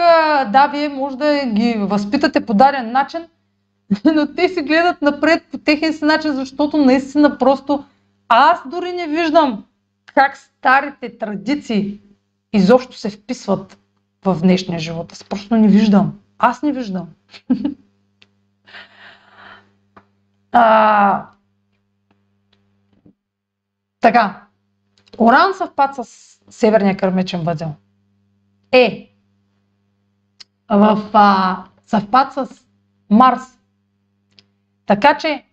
[0.52, 3.28] да, вие може да ги възпитате по даден начин,
[4.04, 7.84] но те си гледат напред по техен си начин, защото наистина просто
[8.28, 9.64] аз дори не виждам
[10.14, 12.00] как старите традиции
[12.52, 13.78] изобщо се вписват
[14.24, 15.12] в днешния живот.
[15.12, 16.18] Аз просто не виждам.
[16.38, 17.08] Аз не виждам.
[20.52, 21.26] а,
[24.00, 24.42] така.
[25.18, 27.74] Оран съвпад с Северния кърмичен възел.
[28.72, 29.12] Е.
[30.70, 32.66] В а, съвпад с
[33.10, 33.56] Марс
[34.86, 35.44] така че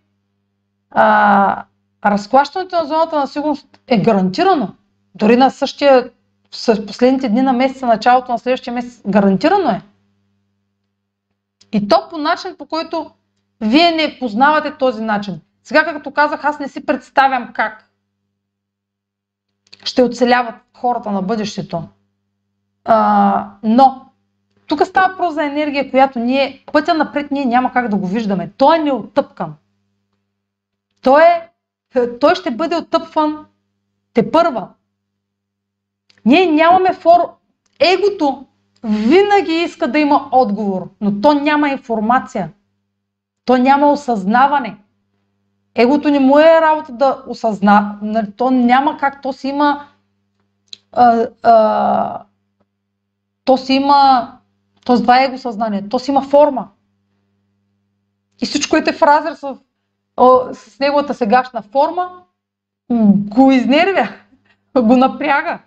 [0.90, 1.64] а,
[2.04, 4.74] разклащането на зоната на сигурност е гарантирано.
[5.14, 6.10] Дори на същия,
[6.66, 9.82] в последните дни на месеца, началото на следващия месец, гарантирано е.
[11.72, 13.10] И то по начин, по който
[13.60, 15.40] вие не познавате този начин.
[15.62, 17.90] Сега, както казах, аз не си представям как
[19.84, 21.82] ще оцеляват хората на бъдещето.
[22.84, 24.06] А, но
[24.66, 28.50] тук става въпрос за енергия, която ние, пътя напред ние няма как да го виждаме.
[28.56, 29.54] Той е неотъпкан.
[31.02, 31.22] Той,
[31.94, 33.46] е, той ще бъде оттъпван
[34.14, 34.68] те първа.
[36.24, 37.20] Ние нямаме фор...
[37.80, 38.46] Егото
[38.84, 42.52] винаги иска да има отговор, но то няма информация.
[43.44, 44.83] То няма осъзнаване.
[45.74, 47.98] Егото не му е работа да осъзна.
[48.02, 49.22] Нали, то няма как.
[49.22, 49.86] То си има.
[50.92, 52.22] А, а,
[53.44, 54.30] то си има
[54.84, 55.88] то това е его съзнание.
[55.88, 56.68] То си има форма.
[58.42, 59.56] И всичко, което е в разрез с,
[60.52, 62.10] с неговата сегашна форма,
[62.90, 64.08] го изнервя,
[64.76, 65.58] го напряга.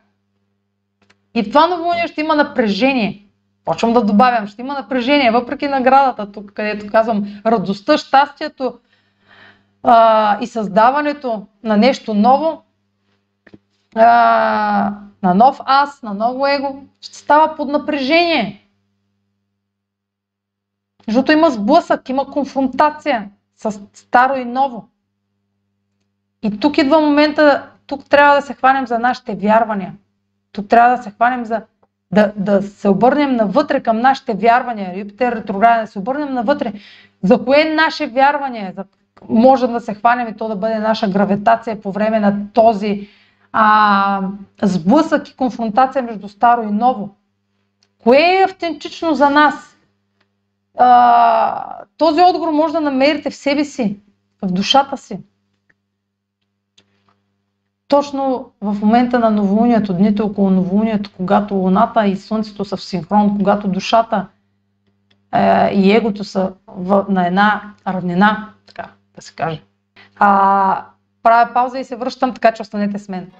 [1.35, 3.23] И в това новолуние ще има напрежение.
[3.65, 8.79] Почвам да добавям, ще има напрежение, въпреки наградата, тук където казвам радостта, щастието
[9.83, 12.63] а, и създаването на нещо ново.
[13.95, 18.67] а, на нов аз, на ново его, ще става под напрежение.
[21.07, 24.89] Защото има сблъсък, има конфронтация с старо и ново.
[26.43, 29.93] И тук идва момента, тук трябва да се хванем за нашите вярвания.
[30.51, 31.61] Тук трябва да се хванем за
[32.11, 34.99] да, да се обърнем навътре към нашите вярвания.
[34.99, 36.73] Юпитер ретрограден, да се обърнем навътре.
[37.23, 38.73] За кое е наше вярване?
[38.75, 38.85] За,
[39.29, 43.09] можем да се хванем и то да бъде наша гравитация по време на този
[43.51, 44.21] а,
[44.63, 47.09] сблъсък и конфронтация между старо и ново.
[48.03, 49.77] Кое е автентично за нас?
[50.77, 53.99] А, този отговор може да намерите в себе си,
[54.43, 55.19] в душата си.
[57.87, 63.37] Точно в момента на новолунието, дните около новолунието, когато Луната и Слънцето са в синхрон,
[63.37, 64.27] когато душата
[65.33, 69.61] е, и егото са в, на една равнина, така да се каже.
[70.15, 70.85] А,
[71.23, 73.31] правя пауза и се връщам, така че останете с мен.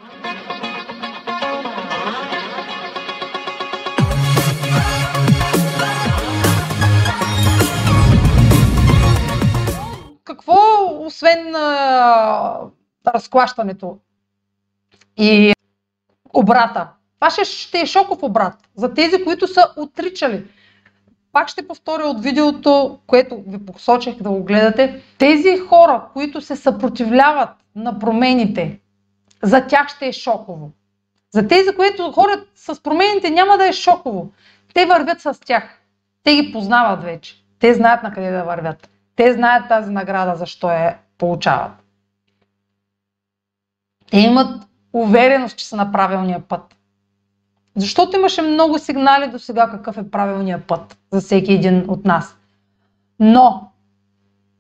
[10.24, 10.56] Какво,
[11.00, 12.60] освен а,
[13.08, 13.98] разклащането
[15.18, 15.54] и
[16.34, 16.88] обрата?
[17.20, 20.46] Това ще, ще е шоков обрат за тези, които са отричали
[21.38, 25.02] пак ще повторя от видеото, което ви посочих да го гледате.
[25.17, 28.80] Тези хора, които се съпротивляват на промените,
[29.43, 30.71] за тях ще е шоково.
[31.34, 34.32] За тези, които ходят с промените, няма да е шоково.
[34.73, 35.82] Те вървят с тях.
[36.23, 37.43] Те ги познават вече.
[37.60, 38.89] Те знаят на къде да вървят.
[39.15, 41.71] Те знаят тази награда, защо я получават.
[44.12, 46.77] Те имат увереност, че са на правилния път.
[47.78, 52.38] Защото имаше много сигнали до сега какъв е правилният път за всеки един от нас.
[53.20, 53.72] Но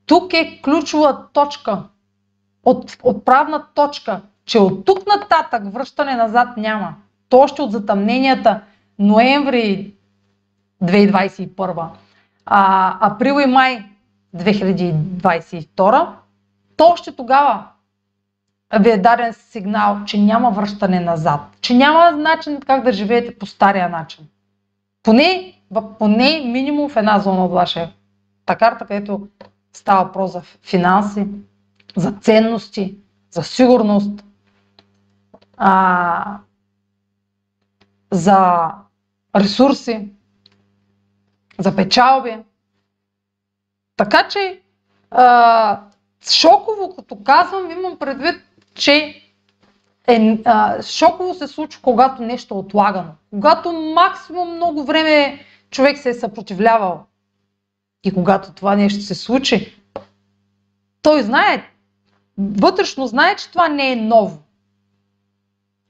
[0.05, 1.83] тук е ключова точка,
[2.63, 6.95] от, отправна точка, че от тук нататък връщане назад няма.
[7.29, 8.61] То още от затъмненията
[8.99, 9.93] ноември
[10.83, 11.87] 2021,
[12.45, 13.85] а, април и май
[14.35, 16.07] 2022,
[16.77, 17.67] то още тогава
[18.73, 23.45] ви е даден сигнал, че няма връщане назад, че няма начин как да живеете по
[23.45, 24.27] стария начин.
[25.03, 25.53] Поне,
[25.99, 29.27] поне минимум в една зона от вашата карта, където
[29.73, 31.27] става въпрос за финанси,
[31.95, 32.97] за ценности,
[33.31, 34.23] за сигурност,
[35.57, 36.37] а,
[38.11, 38.67] за
[39.35, 40.09] ресурси,
[41.59, 42.37] за печалби.
[43.97, 44.61] Така че
[45.11, 45.81] а,
[46.29, 48.46] шоково, като казвам, имам предвид
[48.77, 49.21] че
[50.07, 53.11] е, а, шоково се случва, когато нещо е отлагано.
[53.29, 55.39] Когато максимум много време
[55.71, 57.03] човек се е съпротивлявал.
[58.03, 59.81] И когато това нещо се случи,
[61.01, 61.63] той знае,
[62.37, 64.37] вътрешно знае, че това не е ново.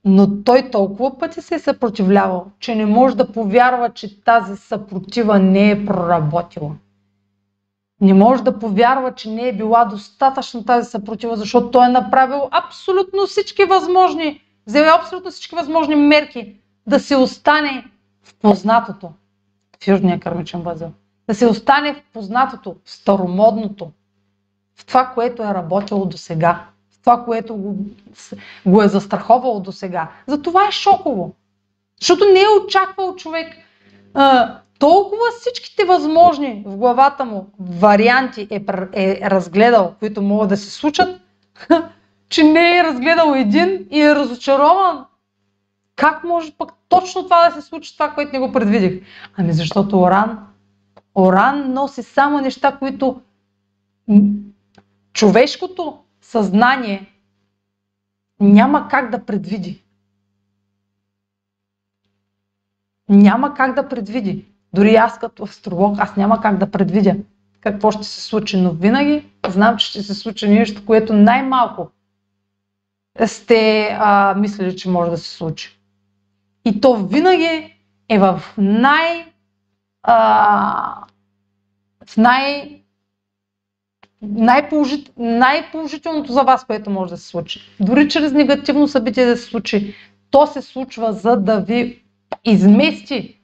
[0.06, 5.40] Но той толкова пъти се е съпротивлявал, че не може да повярва, че тази съпротива
[5.40, 6.72] не е проработила
[8.02, 12.50] не може да повярва, че не е била достатъчно тази съпротива, защото той е направил
[12.52, 16.56] абсолютно всички възможни, взел абсолютно всички възможни мерки
[16.88, 17.86] да се остане
[18.24, 19.10] в познатото
[19.84, 20.92] в Южния кърмичен възел.
[21.28, 23.92] Да се остане в познатото, в старомодното,
[24.76, 27.76] в това, което е работило до сега, в това, което го,
[28.66, 30.12] го е застраховало до сега.
[30.28, 31.36] За това е шоково.
[32.00, 33.54] Защото не е очаквал човек
[34.14, 38.64] а, толкова всичките възможни в главата му варианти е,
[38.94, 41.22] е разгледал, които могат да се случат,
[42.30, 45.06] че не е разгледал един и е разочарован.
[45.96, 49.02] Как може пък точно това да се случи, това, което не го предвидих?
[49.38, 50.48] Ами защото Оран,
[51.16, 53.22] Оран носи само неща, които
[55.14, 57.14] човешкото съзнание
[58.40, 59.84] няма как да предвиди.
[63.10, 64.46] Няма как да предвиди.
[64.74, 67.16] Дори аз като астролог, аз няма как да предвидя
[67.62, 71.92] какво ще се случи, но винаги знам, че ще се случи нещо, което най-малко
[73.26, 75.80] сте а, мислили, че може да се случи.
[76.66, 77.76] И то винаги
[78.10, 79.26] е в най...
[80.04, 81.06] А,
[82.06, 82.82] в най...
[84.22, 85.12] Най-положит...
[85.18, 87.62] най-положителното за вас, което може да се случи.
[87.80, 89.96] Дори чрез негативно събитие да се случи,
[90.32, 92.04] то се случва за да ви
[92.46, 93.37] измести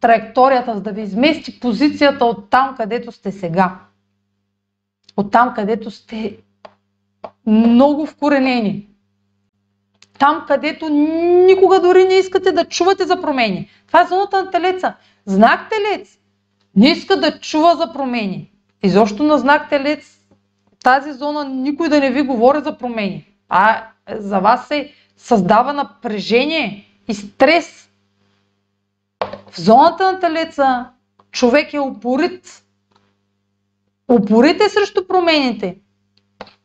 [0.00, 3.78] траекторията, за да ви измести позицията от там, където сте сега.
[5.16, 6.36] От там, където сте
[7.46, 8.88] много вкоренени.
[10.18, 13.70] Там, където никога дори не искате да чувате за промени.
[13.86, 14.94] Това е зоната на телеца.
[15.26, 16.18] Знак телец
[16.76, 18.50] не иска да чува за промени.
[18.82, 20.18] Изобщо на знак телец
[20.84, 23.26] тази зона никой да не ви говори за промени.
[23.48, 27.87] А за вас е създава напрежение и стрес.
[29.50, 30.90] В зоната на Телеца
[31.30, 32.64] човек е упорит.
[34.08, 35.78] Упорит е срещу промените.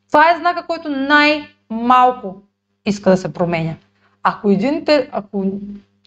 [0.07, 2.41] Това е знака, който най-малко
[2.86, 3.75] иска да се променя.
[4.23, 5.45] Ако, един, ако,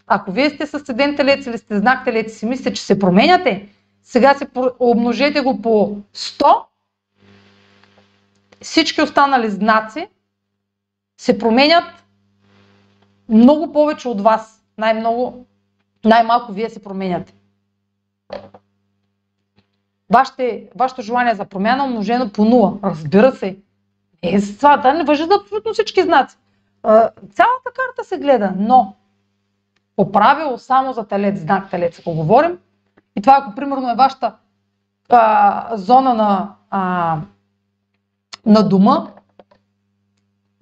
[0.06, 3.68] ако вие сте съседен телец или сте знак телец и си мислите, че се променяте,
[4.02, 4.48] сега се
[4.78, 6.62] обмножете го по 100,
[8.60, 10.08] всички останали знаци
[11.20, 11.84] се променят
[13.28, 14.62] много повече от вас.
[14.78, 15.46] Най-много,
[16.06, 17.34] най-малко вие се променяте.
[20.10, 22.84] Вашите, вашето желание за промяна умножено по 0.
[22.84, 23.56] Разбира се.
[24.22, 26.36] Е, това да не въжи за абсолютно всички знаци.
[27.32, 28.94] Цялата карта се гледа, но
[29.96, 32.58] по правило само за телец, знак телец, ако говорим,
[33.16, 34.32] и това ако примерно е вашата
[35.08, 37.18] а, зона на, а,
[38.46, 39.06] на дома,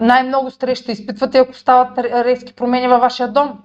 [0.01, 3.63] най-много стрес ще изпитвате, ако стават резки промени във вашия дом.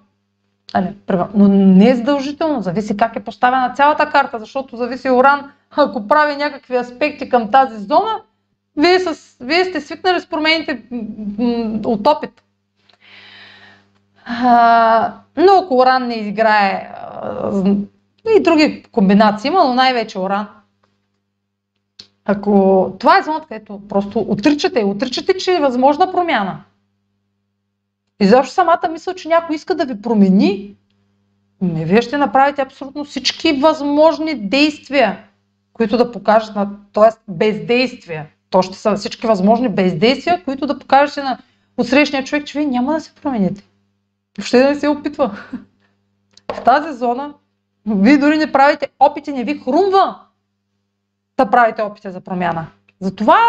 [0.73, 0.95] Али,
[1.33, 6.35] но не е задължително, зависи как е поставена цялата карта, защото зависи Оран, ако прави
[6.35, 8.21] някакви аспекти към тази зона,
[8.77, 10.83] вие, с, вие сте свикнали с промените
[11.85, 12.43] от опит.
[14.25, 16.91] А, но ако Оран не играе
[18.37, 20.47] и други комбинации има, но най-вече Оран.
[22.25, 26.63] Ако това е зоната, където просто отричате, отричате, че е възможна промяна.
[28.19, 30.75] И защо самата мисъл, че някой иска да ви промени,
[31.61, 35.23] не, вие ще направите абсолютно всички възможни действия,
[35.73, 37.31] които да покажат на, т.е.
[37.31, 38.27] бездействия.
[38.49, 41.37] То ще са всички възможни бездействия, които да покажете на
[41.77, 43.63] отсрещния човек, че вие няма да се промените.
[44.37, 45.39] Въобще да не се опитва.
[46.53, 47.33] В тази зона
[47.85, 50.19] вие дори не правите опити, не ви хрумва
[51.37, 52.67] да правите опити за промяна.
[52.99, 53.39] Затова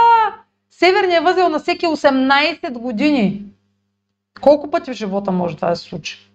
[0.70, 3.44] северният възел на всеки 18 години.
[4.40, 6.30] Колко пъти в живота може това да се случи?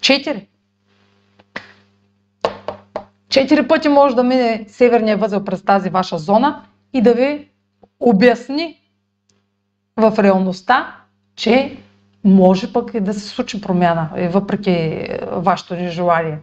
[0.00, 0.48] Четири.
[3.28, 7.48] Четири пъти може да мине северния възел през тази ваша зона и да ви
[8.00, 8.80] обясни
[9.96, 10.96] в реалността,
[11.36, 11.76] че
[12.24, 16.38] може пък и да се случи промяна, въпреки вашето нежелание.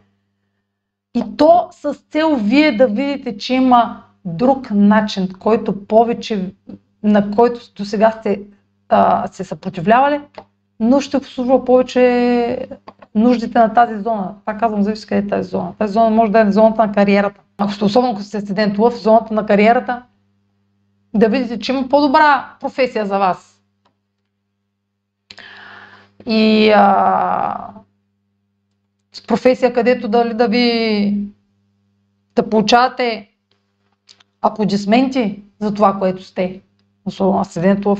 [1.16, 6.53] И то с цел вие да видите, че има друг начин, който повече,
[7.03, 8.41] на който до сега сте
[8.89, 10.22] а, се съпротивлявали,
[10.84, 12.67] но ще обслужва повече
[13.15, 14.36] нуждите на тази зона.
[14.45, 15.73] Пак казвам, зависи къде е тази зона.
[15.79, 17.41] Тази зона може да е зоната на кариерата.
[17.57, 20.03] Ако сте особено ако сте студент в зоната на кариерата,
[21.13, 23.61] да видите, че има по-добра професия за вас.
[26.25, 27.67] И а,
[29.13, 31.17] с професия, където дали да ви
[32.36, 33.29] да получавате
[34.41, 36.61] аплодисменти за това, което сте.
[37.05, 37.97] Особено асцендент в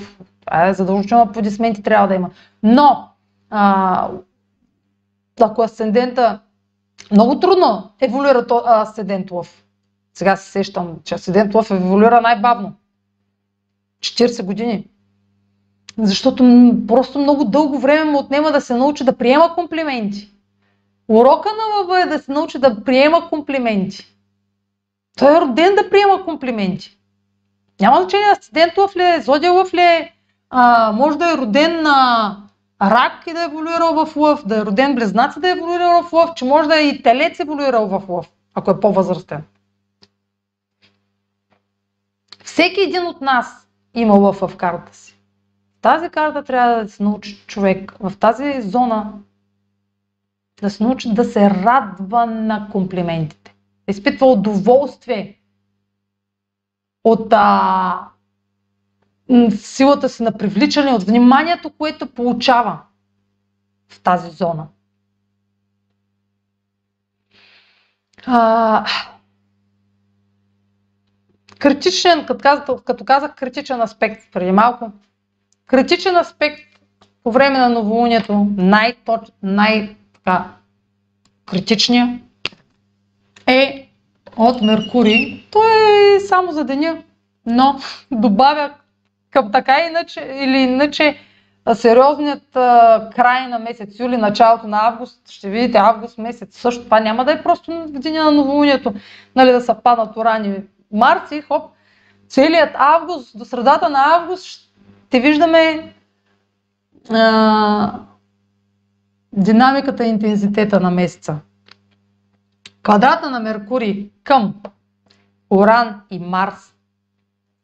[0.52, 2.30] е задължително аплодисменти трябва да има.
[2.64, 3.10] Но,
[3.50, 4.10] а,
[5.42, 6.40] ако асцендента
[7.12, 9.64] много трудно еволюира то, асцендент лъв.
[10.14, 12.74] Сега се сещам, че асцендент лъв еволюира най-бавно.
[14.00, 14.88] 40 години.
[15.98, 16.44] Защото
[16.88, 20.32] просто много дълго време му отнема да се научи да приема комплименти.
[21.08, 24.16] Урока на лъва е да се научи да приема комплименти.
[25.18, 26.98] Той е роден да приема комплименти.
[27.82, 30.14] Няма значение асцендент лъв ли е, зодия лъв ли е,
[30.50, 32.38] а, може да е роден на
[32.92, 36.14] рак и да е еволюирал в лъв, да е роден близнаци да е еволюирал в
[36.14, 39.44] лъв, че може да е и телец еволюирал в лъв, ако е по-възрастен.
[42.44, 45.20] Всеки един от нас има лъв в картата си.
[45.82, 49.14] Тази карта трябва да се научи човек, в тази зона
[50.62, 53.56] да се научи да се радва на комплиментите.
[53.86, 55.40] Да изпитва удоволствие
[57.04, 58.08] от а,
[59.50, 62.80] силата си на привличане, от вниманието, което получава
[63.90, 64.68] в тази зона.
[68.26, 68.86] А,
[71.60, 72.26] критичен,
[72.86, 74.92] като казах, критичен аспект преди малко,
[75.66, 76.62] критичен аспект
[77.24, 79.96] по време на новолунието, най-точ, най
[81.46, 82.20] критичния
[83.48, 83.90] е
[84.38, 85.44] от Меркурий.
[85.52, 85.72] Той
[86.16, 87.04] е само за деня,
[87.46, 87.80] но
[88.12, 88.74] добавя
[89.34, 91.18] към така иначе, или иначе
[91.74, 96.86] сериозният а, край на месец юли, началото на август, ще видите август месец също.
[96.86, 98.94] Това няма да е просто в деня на новолунието,
[99.36, 101.72] нали, да са паднат урани Марс и хоп,
[102.28, 105.94] целият август, до средата на август ще виждаме
[107.10, 108.00] а,
[109.34, 111.36] динамиката и интензитета на месеца.
[112.84, 114.56] Квадрата на Меркурий към
[115.50, 116.73] Оран и Марс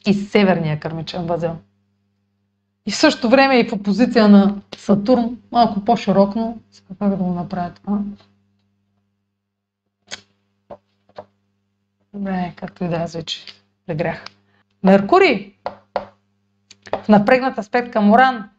[0.07, 1.55] и северния кърмичен възел.
[2.85, 6.61] и в същото време и в опозиция на Сатурн, малко по-широкно.
[6.71, 7.99] Сега как да го направя това?
[12.13, 13.45] Добре, както и да е, вече
[13.87, 14.23] прегрях.
[14.83, 15.53] Меркурий
[17.03, 18.49] в напрегнат аспект към Уран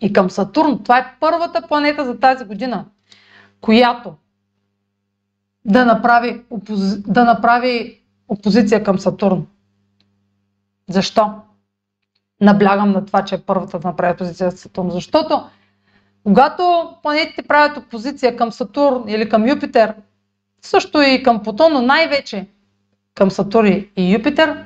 [0.00, 0.82] и към Сатурн.
[0.82, 2.84] Това е първата планета за тази година,
[3.60, 4.14] която
[5.64, 7.02] да направи, опози...
[7.02, 9.46] да направи опозиция към Сатурн.
[10.88, 11.34] Защо?
[12.40, 14.90] Наблягам на това, че е първата да направи опозиция към Сатурн.
[14.90, 15.48] Защото
[16.24, 19.94] когато планетите правят опозиция към Сатурн или към Юпитер,
[20.62, 22.46] също и към Плутон, но най-вече
[23.14, 23.66] към Сатурн
[23.96, 24.64] и Юпитер,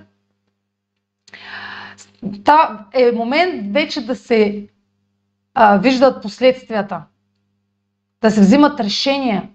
[2.45, 4.69] та е момент вече да се
[5.55, 7.03] а, виждат последствията,
[8.21, 9.49] да се взимат решения,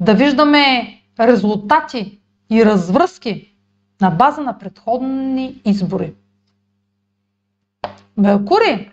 [0.00, 2.20] да виждаме резултати
[2.50, 3.57] и развръзки
[4.00, 6.14] на база на предходни избори.
[8.16, 8.90] Меркурий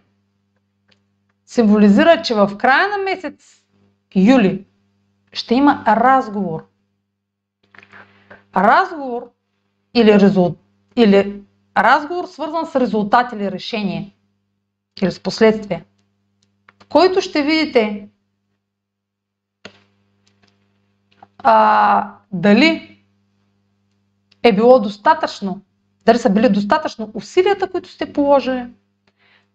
[1.46, 3.64] символизира, че в края на месец
[4.16, 4.66] юли
[5.34, 6.68] ще има разговор.
[8.56, 9.32] Разговор
[9.94, 10.58] или, резулт,
[10.96, 11.42] или
[11.78, 14.16] разговор свързан с резултат или решение
[15.02, 15.86] или с последствия,
[16.84, 18.10] в който ще видите
[21.38, 22.95] а, дали
[24.46, 25.62] е било достатъчно,
[26.06, 28.66] дали са били достатъчно усилията, които сте положили,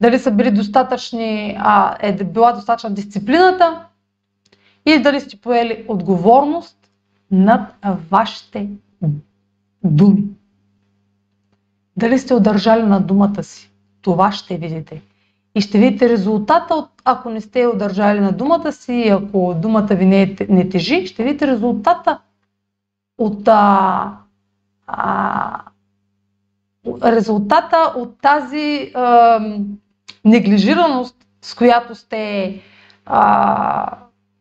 [0.00, 3.84] дали са били достатъчни, а, е била достатъчна дисциплината
[4.86, 6.76] и дали сте поели отговорност
[7.30, 7.74] над
[8.10, 8.68] вашите
[9.84, 10.24] думи.
[11.96, 13.70] Дали сте удържали на думата си.
[14.02, 15.02] Това ще видите.
[15.54, 20.06] И ще видите резултата, от, ако не сте удържали на думата си, ако думата ви
[20.06, 22.18] не, е, не тежи, ще видите резултата
[23.18, 24.16] от а,
[24.92, 25.62] а,
[26.86, 29.40] резултата от тази а,
[30.24, 32.62] неглижираност, с която сте
[33.06, 33.98] а,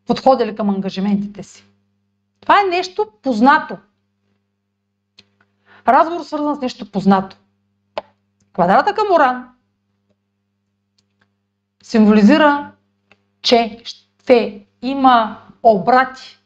[0.08, 1.66] подходили към ангажиментите си.
[2.42, 3.78] Това е нещо познато.
[5.88, 7.38] Разговор свързан с нещо познато.
[8.54, 9.50] Квадрата към Уран
[11.84, 12.72] символизира,
[13.42, 16.39] че ще има обрати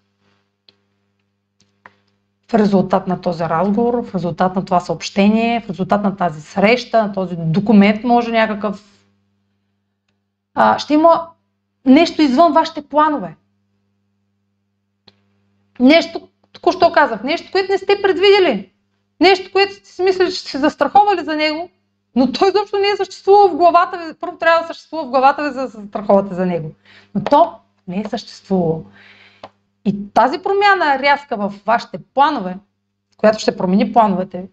[2.53, 7.03] в резултат на този разговор, в резултат на това съобщение, в резултат на тази среща,
[7.03, 8.83] на този документ, може някакъв.
[10.55, 11.27] А, ще има
[11.85, 13.35] нещо извън вашите планове.
[15.79, 18.71] Нещо, току-що казах, нещо, което не сте предвидели.
[19.19, 21.69] Нещо, което сте си мислили, че сте застраховали за него,
[22.15, 24.13] но той изобщо не е съществувал в главата ви.
[24.19, 26.71] Първо трябва да съществува в главата ви, за да се страхувате за него.
[27.15, 27.53] Но то
[27.87, 28.85] не е съществувало.
[29.85, 32.57] И тази промяна рязка в вашите планове,
[33.17, 34.47] която ще промени плановете ви,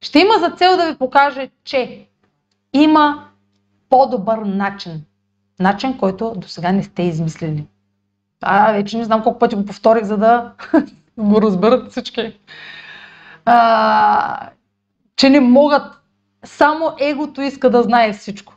[0.00, 2.06] ще има за цел да ви покаже, че
[2.72, 3.28] има
[3.88, 5.04] по-добър начин.
[5.60, 7.66] Начин, който до сега не сте измислили.
[8.40, 10.52] А, вече не знам колко пъти го повторих, за да
[11.18, 12.38] го разберат всички.
[13.44, 14.50] А,
[15.16, 15.82] че не могат
[16.44, 18.54] само егото иска да знае всичко.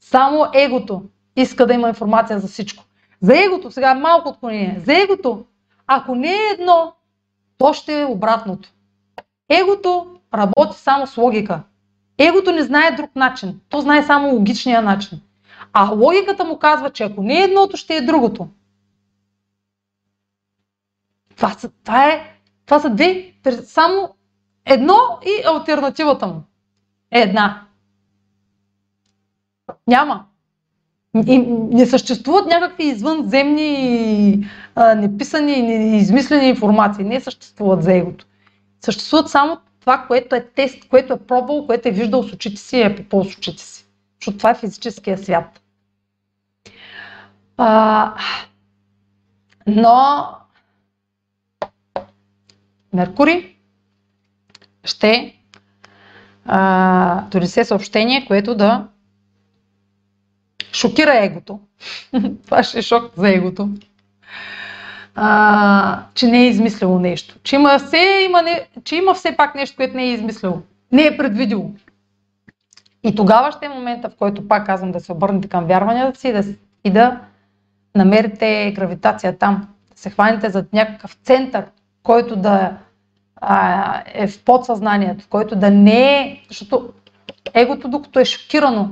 [0.00, 1.02] Само егото
[1.36, 2.84] иска да има информация за всичко.
[3.22, 5.44] За егото, сега малко отклонение, за егото,
[5.86, 6.92] ако не е едно,
[7.58, 8.72] то ще е обратното.
[9.48, 11.62] Егото работи само с логика.
[12.18, 13.60] Егото не знае друг начин.
[13.68, 15.20] То знае само логичния начин.
[15.72, 18.48] А логиката му казва, че ако не е едното, ще е другото.
[21.36, 23.32] Това са, това е, това са две,
[23.64, 24.14] само
[24.64, 26.42] едно и альтернативата му
[27.10, 27.66] е една.
[29.86, 30.26] Няма.
[31.14, 31.38] И
[31.72, 37.04] не съществуват някакви извънземни, а, неписани, неизмислени информации.
[37.04, 38.26] Не съществуват за егото.
[38.80, 42.76] Съществуват само това, което е тест, което е пробвал, което е виждал с очите си
[42.76, 43.86] и е попол с очите си.
[44.20, 45.60] Защото това е физическия свят.
[47.56, 48.14] А,
[49.66, 50.26] но
[52.92, 53.56] Меркурий
[54.84, 55.36] ще
[56.44, 58.88] а, донесе съобщение, което да
[60.72, 61.60] шокира егото.
[62.44, 63.68] Това ще е шок за егото.
[65.14, 67.38] А, че не е измислило нещо.
[67.42, 70.62] Че има, все, има не, че има все пак нещо, което не е измислило.
[70.92, 71.70] Не е предвидило.
[73.02, 76.28] И тогава ще е момента, в който пак казвам да се обърнете към вярванията си
[76.28, 76.44] и да,
[76.84, 77.20] и да
[77.94, 79.68] намерите гравитация там.
[79.92, 81.64] Да се хванете за някакъв център,
[82.02, 82.72] който да
[83.36, 86.92] а, е в подсъзнанието, който да не е, защото
[87.54, 88.90] егото, докато е шокирано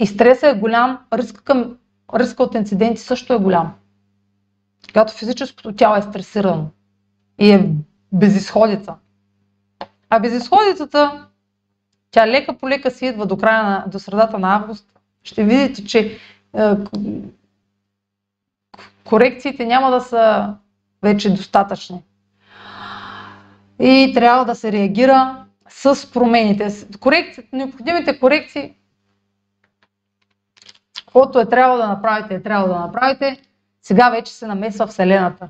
[0.00, 1.76] и стресът е голям, риска, към,
[2.14, 3.74] риска от инциденти също е голям.
[4.92, 6.70] Когато физическото тяло е стресирано
[7.38, 7.70] и е
[8.12, 8.94] безисходица.
[10.10, 11.26] А безисходицата
[12.10, 14.86] Тя лека по лека си идва до края на, до средата на август.
[15.22, 16.18] Ще видите, че
[16.54, 16.70] е,
[19.04, 20.54] корекциите няма да са
[21.02, 22.02] вече достатъчни.
[23.80, 26.68] И трябва да се реагира с промените.
[27.00, 28.74] Корекци, необходимите корекции,
[31.10, 33.40] каквото е трябвало да направите, е трябвало да направите.
[33.82, 35.48] Сега вече се намесва Вселената.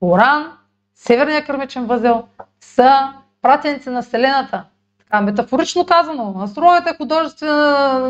[0.00, 0.52] Уран,
[0.94, 2.24] Северния кърмичен възел
[2.60, 4.64] са пратеници на Вселената.
[4.98, 8.08] Така, метафорично казано, астрологията е художествена,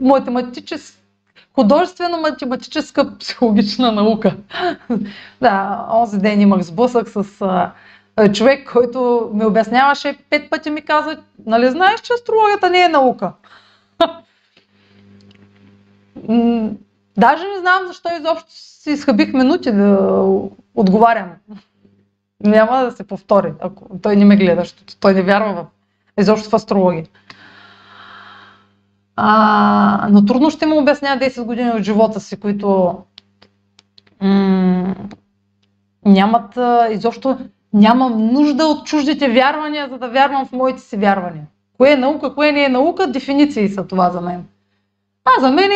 [0.00, 0.96] математическа,
[1.54, 4.36] художествено-математическа психологична наука.
[5.40, 7.72] да, онзи ден имах сблъсък с а,
[8.32, 13.32] човек, който ми обясняваше, пет пъти ми каза, нали знаеш, че астрологията не е наука?
[17.16, 19.98] Даже не знам защо изобщо си изхъбих минути да
[20.74, 21.30] отговарям.
[22.44, 25.66] Няма да се повтори, ако той не ме гледа, защото той не вярва в,
[26.20, 27.06] изобщо в астрология.
[29.16, 32.98] А, но трудно ще му обясня 10 години от живота си, които
[34.22, 34.94] м-
[36.06, 36.58] нямат
[36.90, 37.38] изобщо
[37.72, 41.46] нямам нужда от чуждите вярвания, за да вярвам в моите си вярвания.
[41.76, 44.44] Кое е наука, кое не е наука, дефиниции са това за мен.
[45.36, 45.70] А за мен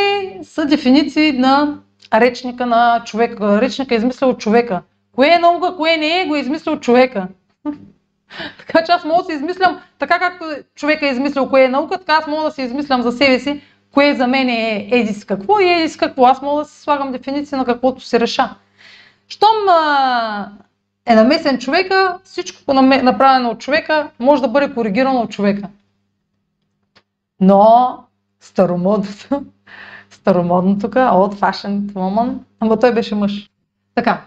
[0.45, 1.79] са дефиниции на
[2.15, 3.61] речника на човека.
[3.61, 4.83] Речника е измислил от човека.
[5.15, 7.29] Кое е наука, кое не е, го е измислил човека.
[8.59, 10.45] така че аз мога да си измислям, така както
[10.75, 13.63] човека е измислил кое е наука, така аз мога да си измислям за себе си,
[13.93, 16.27] кое за мен е едис какво и едис какво.
[16.27, 18.55] Аз мога да си слагам дефиниция на каквото се реша.
[19.29, 20.49] Щом а,
[21.07, 25.69] е намесен човека, всичко направено от човека може да бъде коригирано от човека.
[27.41, 27.99] Но
[28.45, 29.45] старомодното,
[30.11, 33.51] старомодно тук, old fashioned woman, ама той беше мъж.
[33.95, 34.23] Така.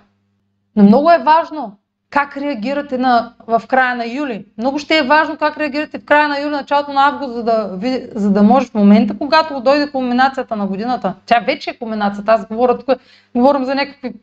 [0.76, 1.78] Но много е важно
[2.10, 4.46] как реагирате на, в края на юли.
[4.58, 7.80] Много ще е важно как реагирате в края на юли, началото на август, за да,
[8.16, 11.14] за да може в момента, когато дойде кулминацията на годината.
[11.26, 12.32] Тя вече е кулминацията.
[12.32, 13.00] Аз говоря тук,
[13.36, 14.14] говорим за някакви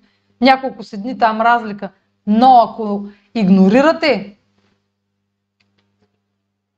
[0.41, 1.89] няколко седни там разлика.
[2.27, 4.37] Но ако игнорирате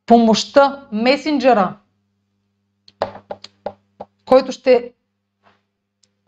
[0.07, 1.75] помощта, месенджера,
[4.37, 4.93] който ще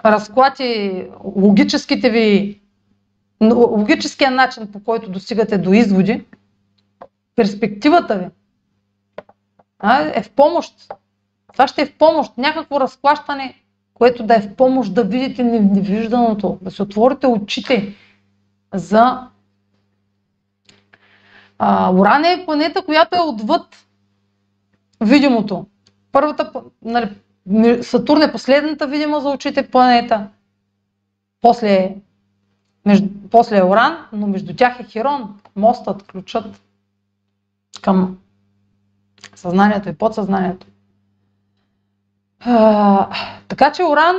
[0.04, 2.60] разклати логическите ви,
[3.52, 6.24] логическия начин, по който достигате до изводи,
[7.36, 8.26] перспективата ви
[10.14, 10.94] е в помощ.
[11.52, 12.32] Това ще е в помощ.
[12.38, 13.54] Някакво разплащане,
[13.94, 17.94] което да е в помощ да видите невижданото, да се отворите очите
[18.74, 19.28] за
[21.58, 23.86] а, Уран е планета, която е отвъд
[25.00, 25.66] видимото.
[26.12, 26.52] Първата,
[26.82, 27.10] нали,
[27.82, 30.28] Сатурн е последната видима за очите планета.
[31.40, 31.94] После,
[32.86, 36.60] между, после е Уран, но между тях е Хирон, мостът, ключът
[37.82, 38.18] към
[39.34, 40.66] съзнанието и подсъзнанието.
[42.40, 43.08] А,
[43.48, 44.16] така че Уран,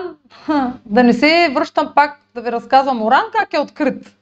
[0.85, 4.15] да не се връщам пак да ви разказвам Уран как е открит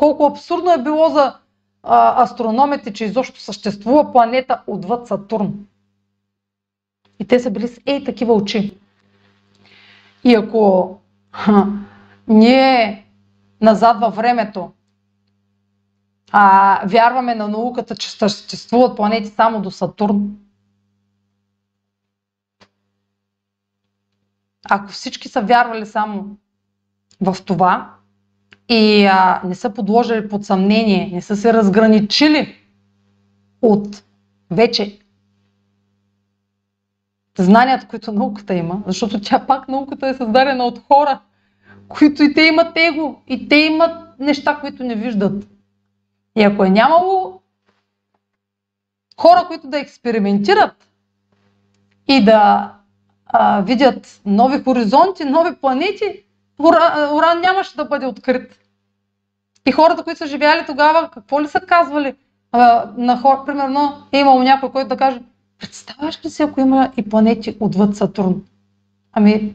[0.00, 1.34] колко абсурдно е било за
[1.82, 5.52] а, астрономите, че изобщо съществува планета отвъд Сатурн.
[7.20, 8.78] И те са били с ей такива очи.
[10.24, 10.96] И ако
[11.32, 11.66] ха,
[12.28, 13.06] ние
[13.60, 14.72] назад във времето
[16.32, 20.36] а, вярваме на науката, че съществуват планети само до Сатурн,
[24.70, 26.36] ако всички са вярвали само
[27.20, 27.94] в това,
[28.68, 32.56] и а, не са подложили под съмнение, не са се разграничили
[33.62, 34.02] от
[34.50, 34.99] вече
[37.38, 41.20] знанията, които науката има, защото тя пак науката е създадена от хора,
[41.88, 45.44] които и те имат его, и те имат неща, които не виждат.
[46.36, 47.40] И ако е нямало
[49.20, 50.88] хора, които да експериментират
[52.08, 52.72] и да
[53.26, 56.24] а, видят нови хоризонти, нови планети,
[56.60, 58.58] Уран, уран нямаше да бъде открит.
[59.66, 62.14] И хората, които са живяли тогава, какво ли са казвали
[62.52, 63.42] а, на хора?
[63.46, 65.20] Примерно е имало някой, който да каже,
[65.60, 68.42] представяш ли си, ако има и планети отвъд Сатурн?
[69.12, 69.54] Ами,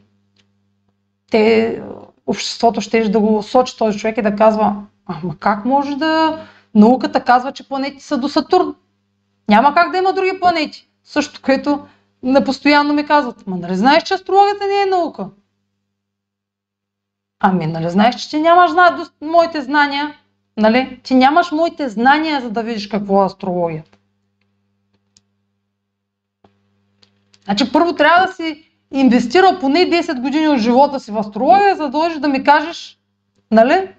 [1.31, 1.81] те,
[2.27, 6.43] обществото ще да го сочи този човек и да казва, ама как може да...
[6.75, 8.75] Науката казва, че планети са до Сатурн.
[9.49, 10.89] Няма как да има други планети.
[11.03, 11.87] Също, което
[12.45, 15.29] постоянно ми казват, ма нали знаеш, че астрологията не е наука?
[17.39, 19.07] Ами, нали знаеш, че ти нямаш зна...
[19.21, 20.15] моите знания,
[20.57, 20.99] нали?
[21.03, 23.94] Ти нямаш моите знания, за да видиш какво е астрологията.
[27.45, 31.83] Значи първо трябва да си инвестирал поне 10 години от живота си в астрология, за
[31.83, 32.99] да дойдеш да ми кажеш,
[33.51, 33.89] нали?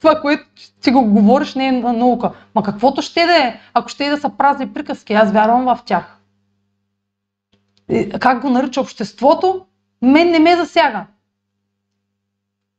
[0.00, 0.44] това, което
[0.80, 2.32] ти го говориш, не е наука.
[2.54, 5.78] Ма каквото ще да е, ако ще е да са празни приказки, аз вярвам в
[5.84, 6.18] тях.
[7.90, 9.66] И, как го нарича обществото,
[10.02, 11.06] мен не ме засяга.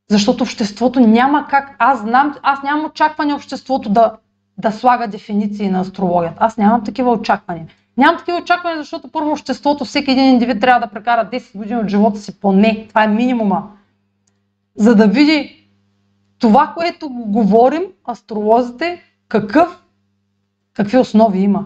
[0.10, 4.18] Защото обществото няма как, аз знам, аз нямам очакване обществото да,
[4.58, 6.38] да слага дефиниции на астрологията.
[6.40, 7.68] Аз нямам такива очаквания.
[7.98, 11.88] Нямам такива очаквания, защото първо обществото, всеки един индивид трябва да прекара 10 години от
[11.88, 12.86] живота си поне.
[12.90, 13.72] Това е минимума.
[14.76, 15.68] За да види
[16.40, 19.84] това, което го говорим, астролозите, какъв,
[20.74, 21.66] какви основи има.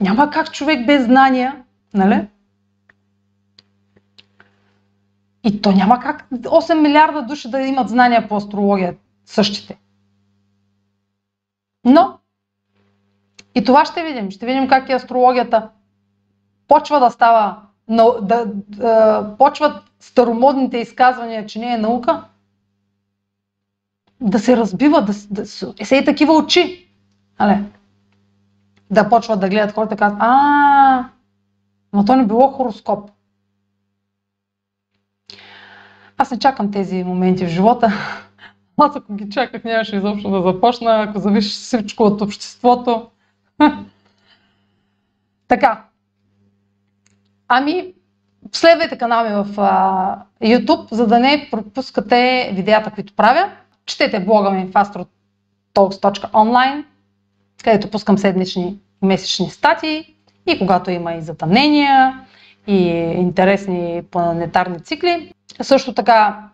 [0.00, 1.64] Няма как човек без знания,
[1.94, 2.28] нали?
[5.44, 9.78] И то няма как 8 милиарда души да имат знания по астрология същите.
[11.84, 12.18] Но
[13.56, 14.30] и това ще видим.
[14.30, 15.68] Ще видим как и астрологията
[16.68, 17.56] почва да става,
[17.88, 22.24] да, да, да почват старомодните изказвания, че не е наука,
[24.20, 26.88] да се разбива, да, да се и такива очи.
[27.38, 27.62] Але,
[28.90, 31.08] да почват да гледат хората и казват, а,
[31.92, 33.10] но то не било хороскоп.
[36.18, 37.92] Аз не чакам тези моменти в живота.
[38.76, 43.10] Аз ако ги чаках, нямаше изобщо да започна, ако зависиш всичко от обществото.
[45.48, 45.84] така.
[47.48, 47.94] Ами,
[48.52, 53.52] следвайте канала ми в а, YouTube, за да не пропускате видеята, които правя.
[53.86, 56.84] Четете блога ми в astrotalks.online,
[57.64, 60.14] където пускам седмични месечни статии
[60.46, 62.20] и когато има и затъмнения,
[62.66, 62.86] и
[63.16, 65.32] интересни планетарни цикли.
[65.62, 66.48] Също така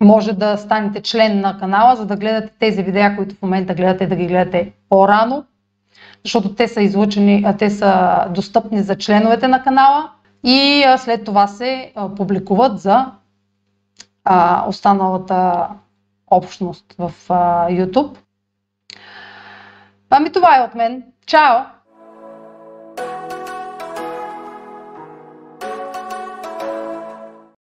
[0.00, 4.06] може да станете член на канала, за да гледате тези видеа, които в момента гледате,
[4.06, 5.44] да ги гледате по-рано,
[6.24, 10.10] защото те са излучени, те са достъпни за членовете на канала
[10.44, 13.06] и след това се публикуват за
[14.66, 15.68] останалата
[16.30, 17.12] общност в
[17.70, 18.16] YouTube.
[20.10, 21.04] Ами това е от мен.
[21.26, 21.81] Чао!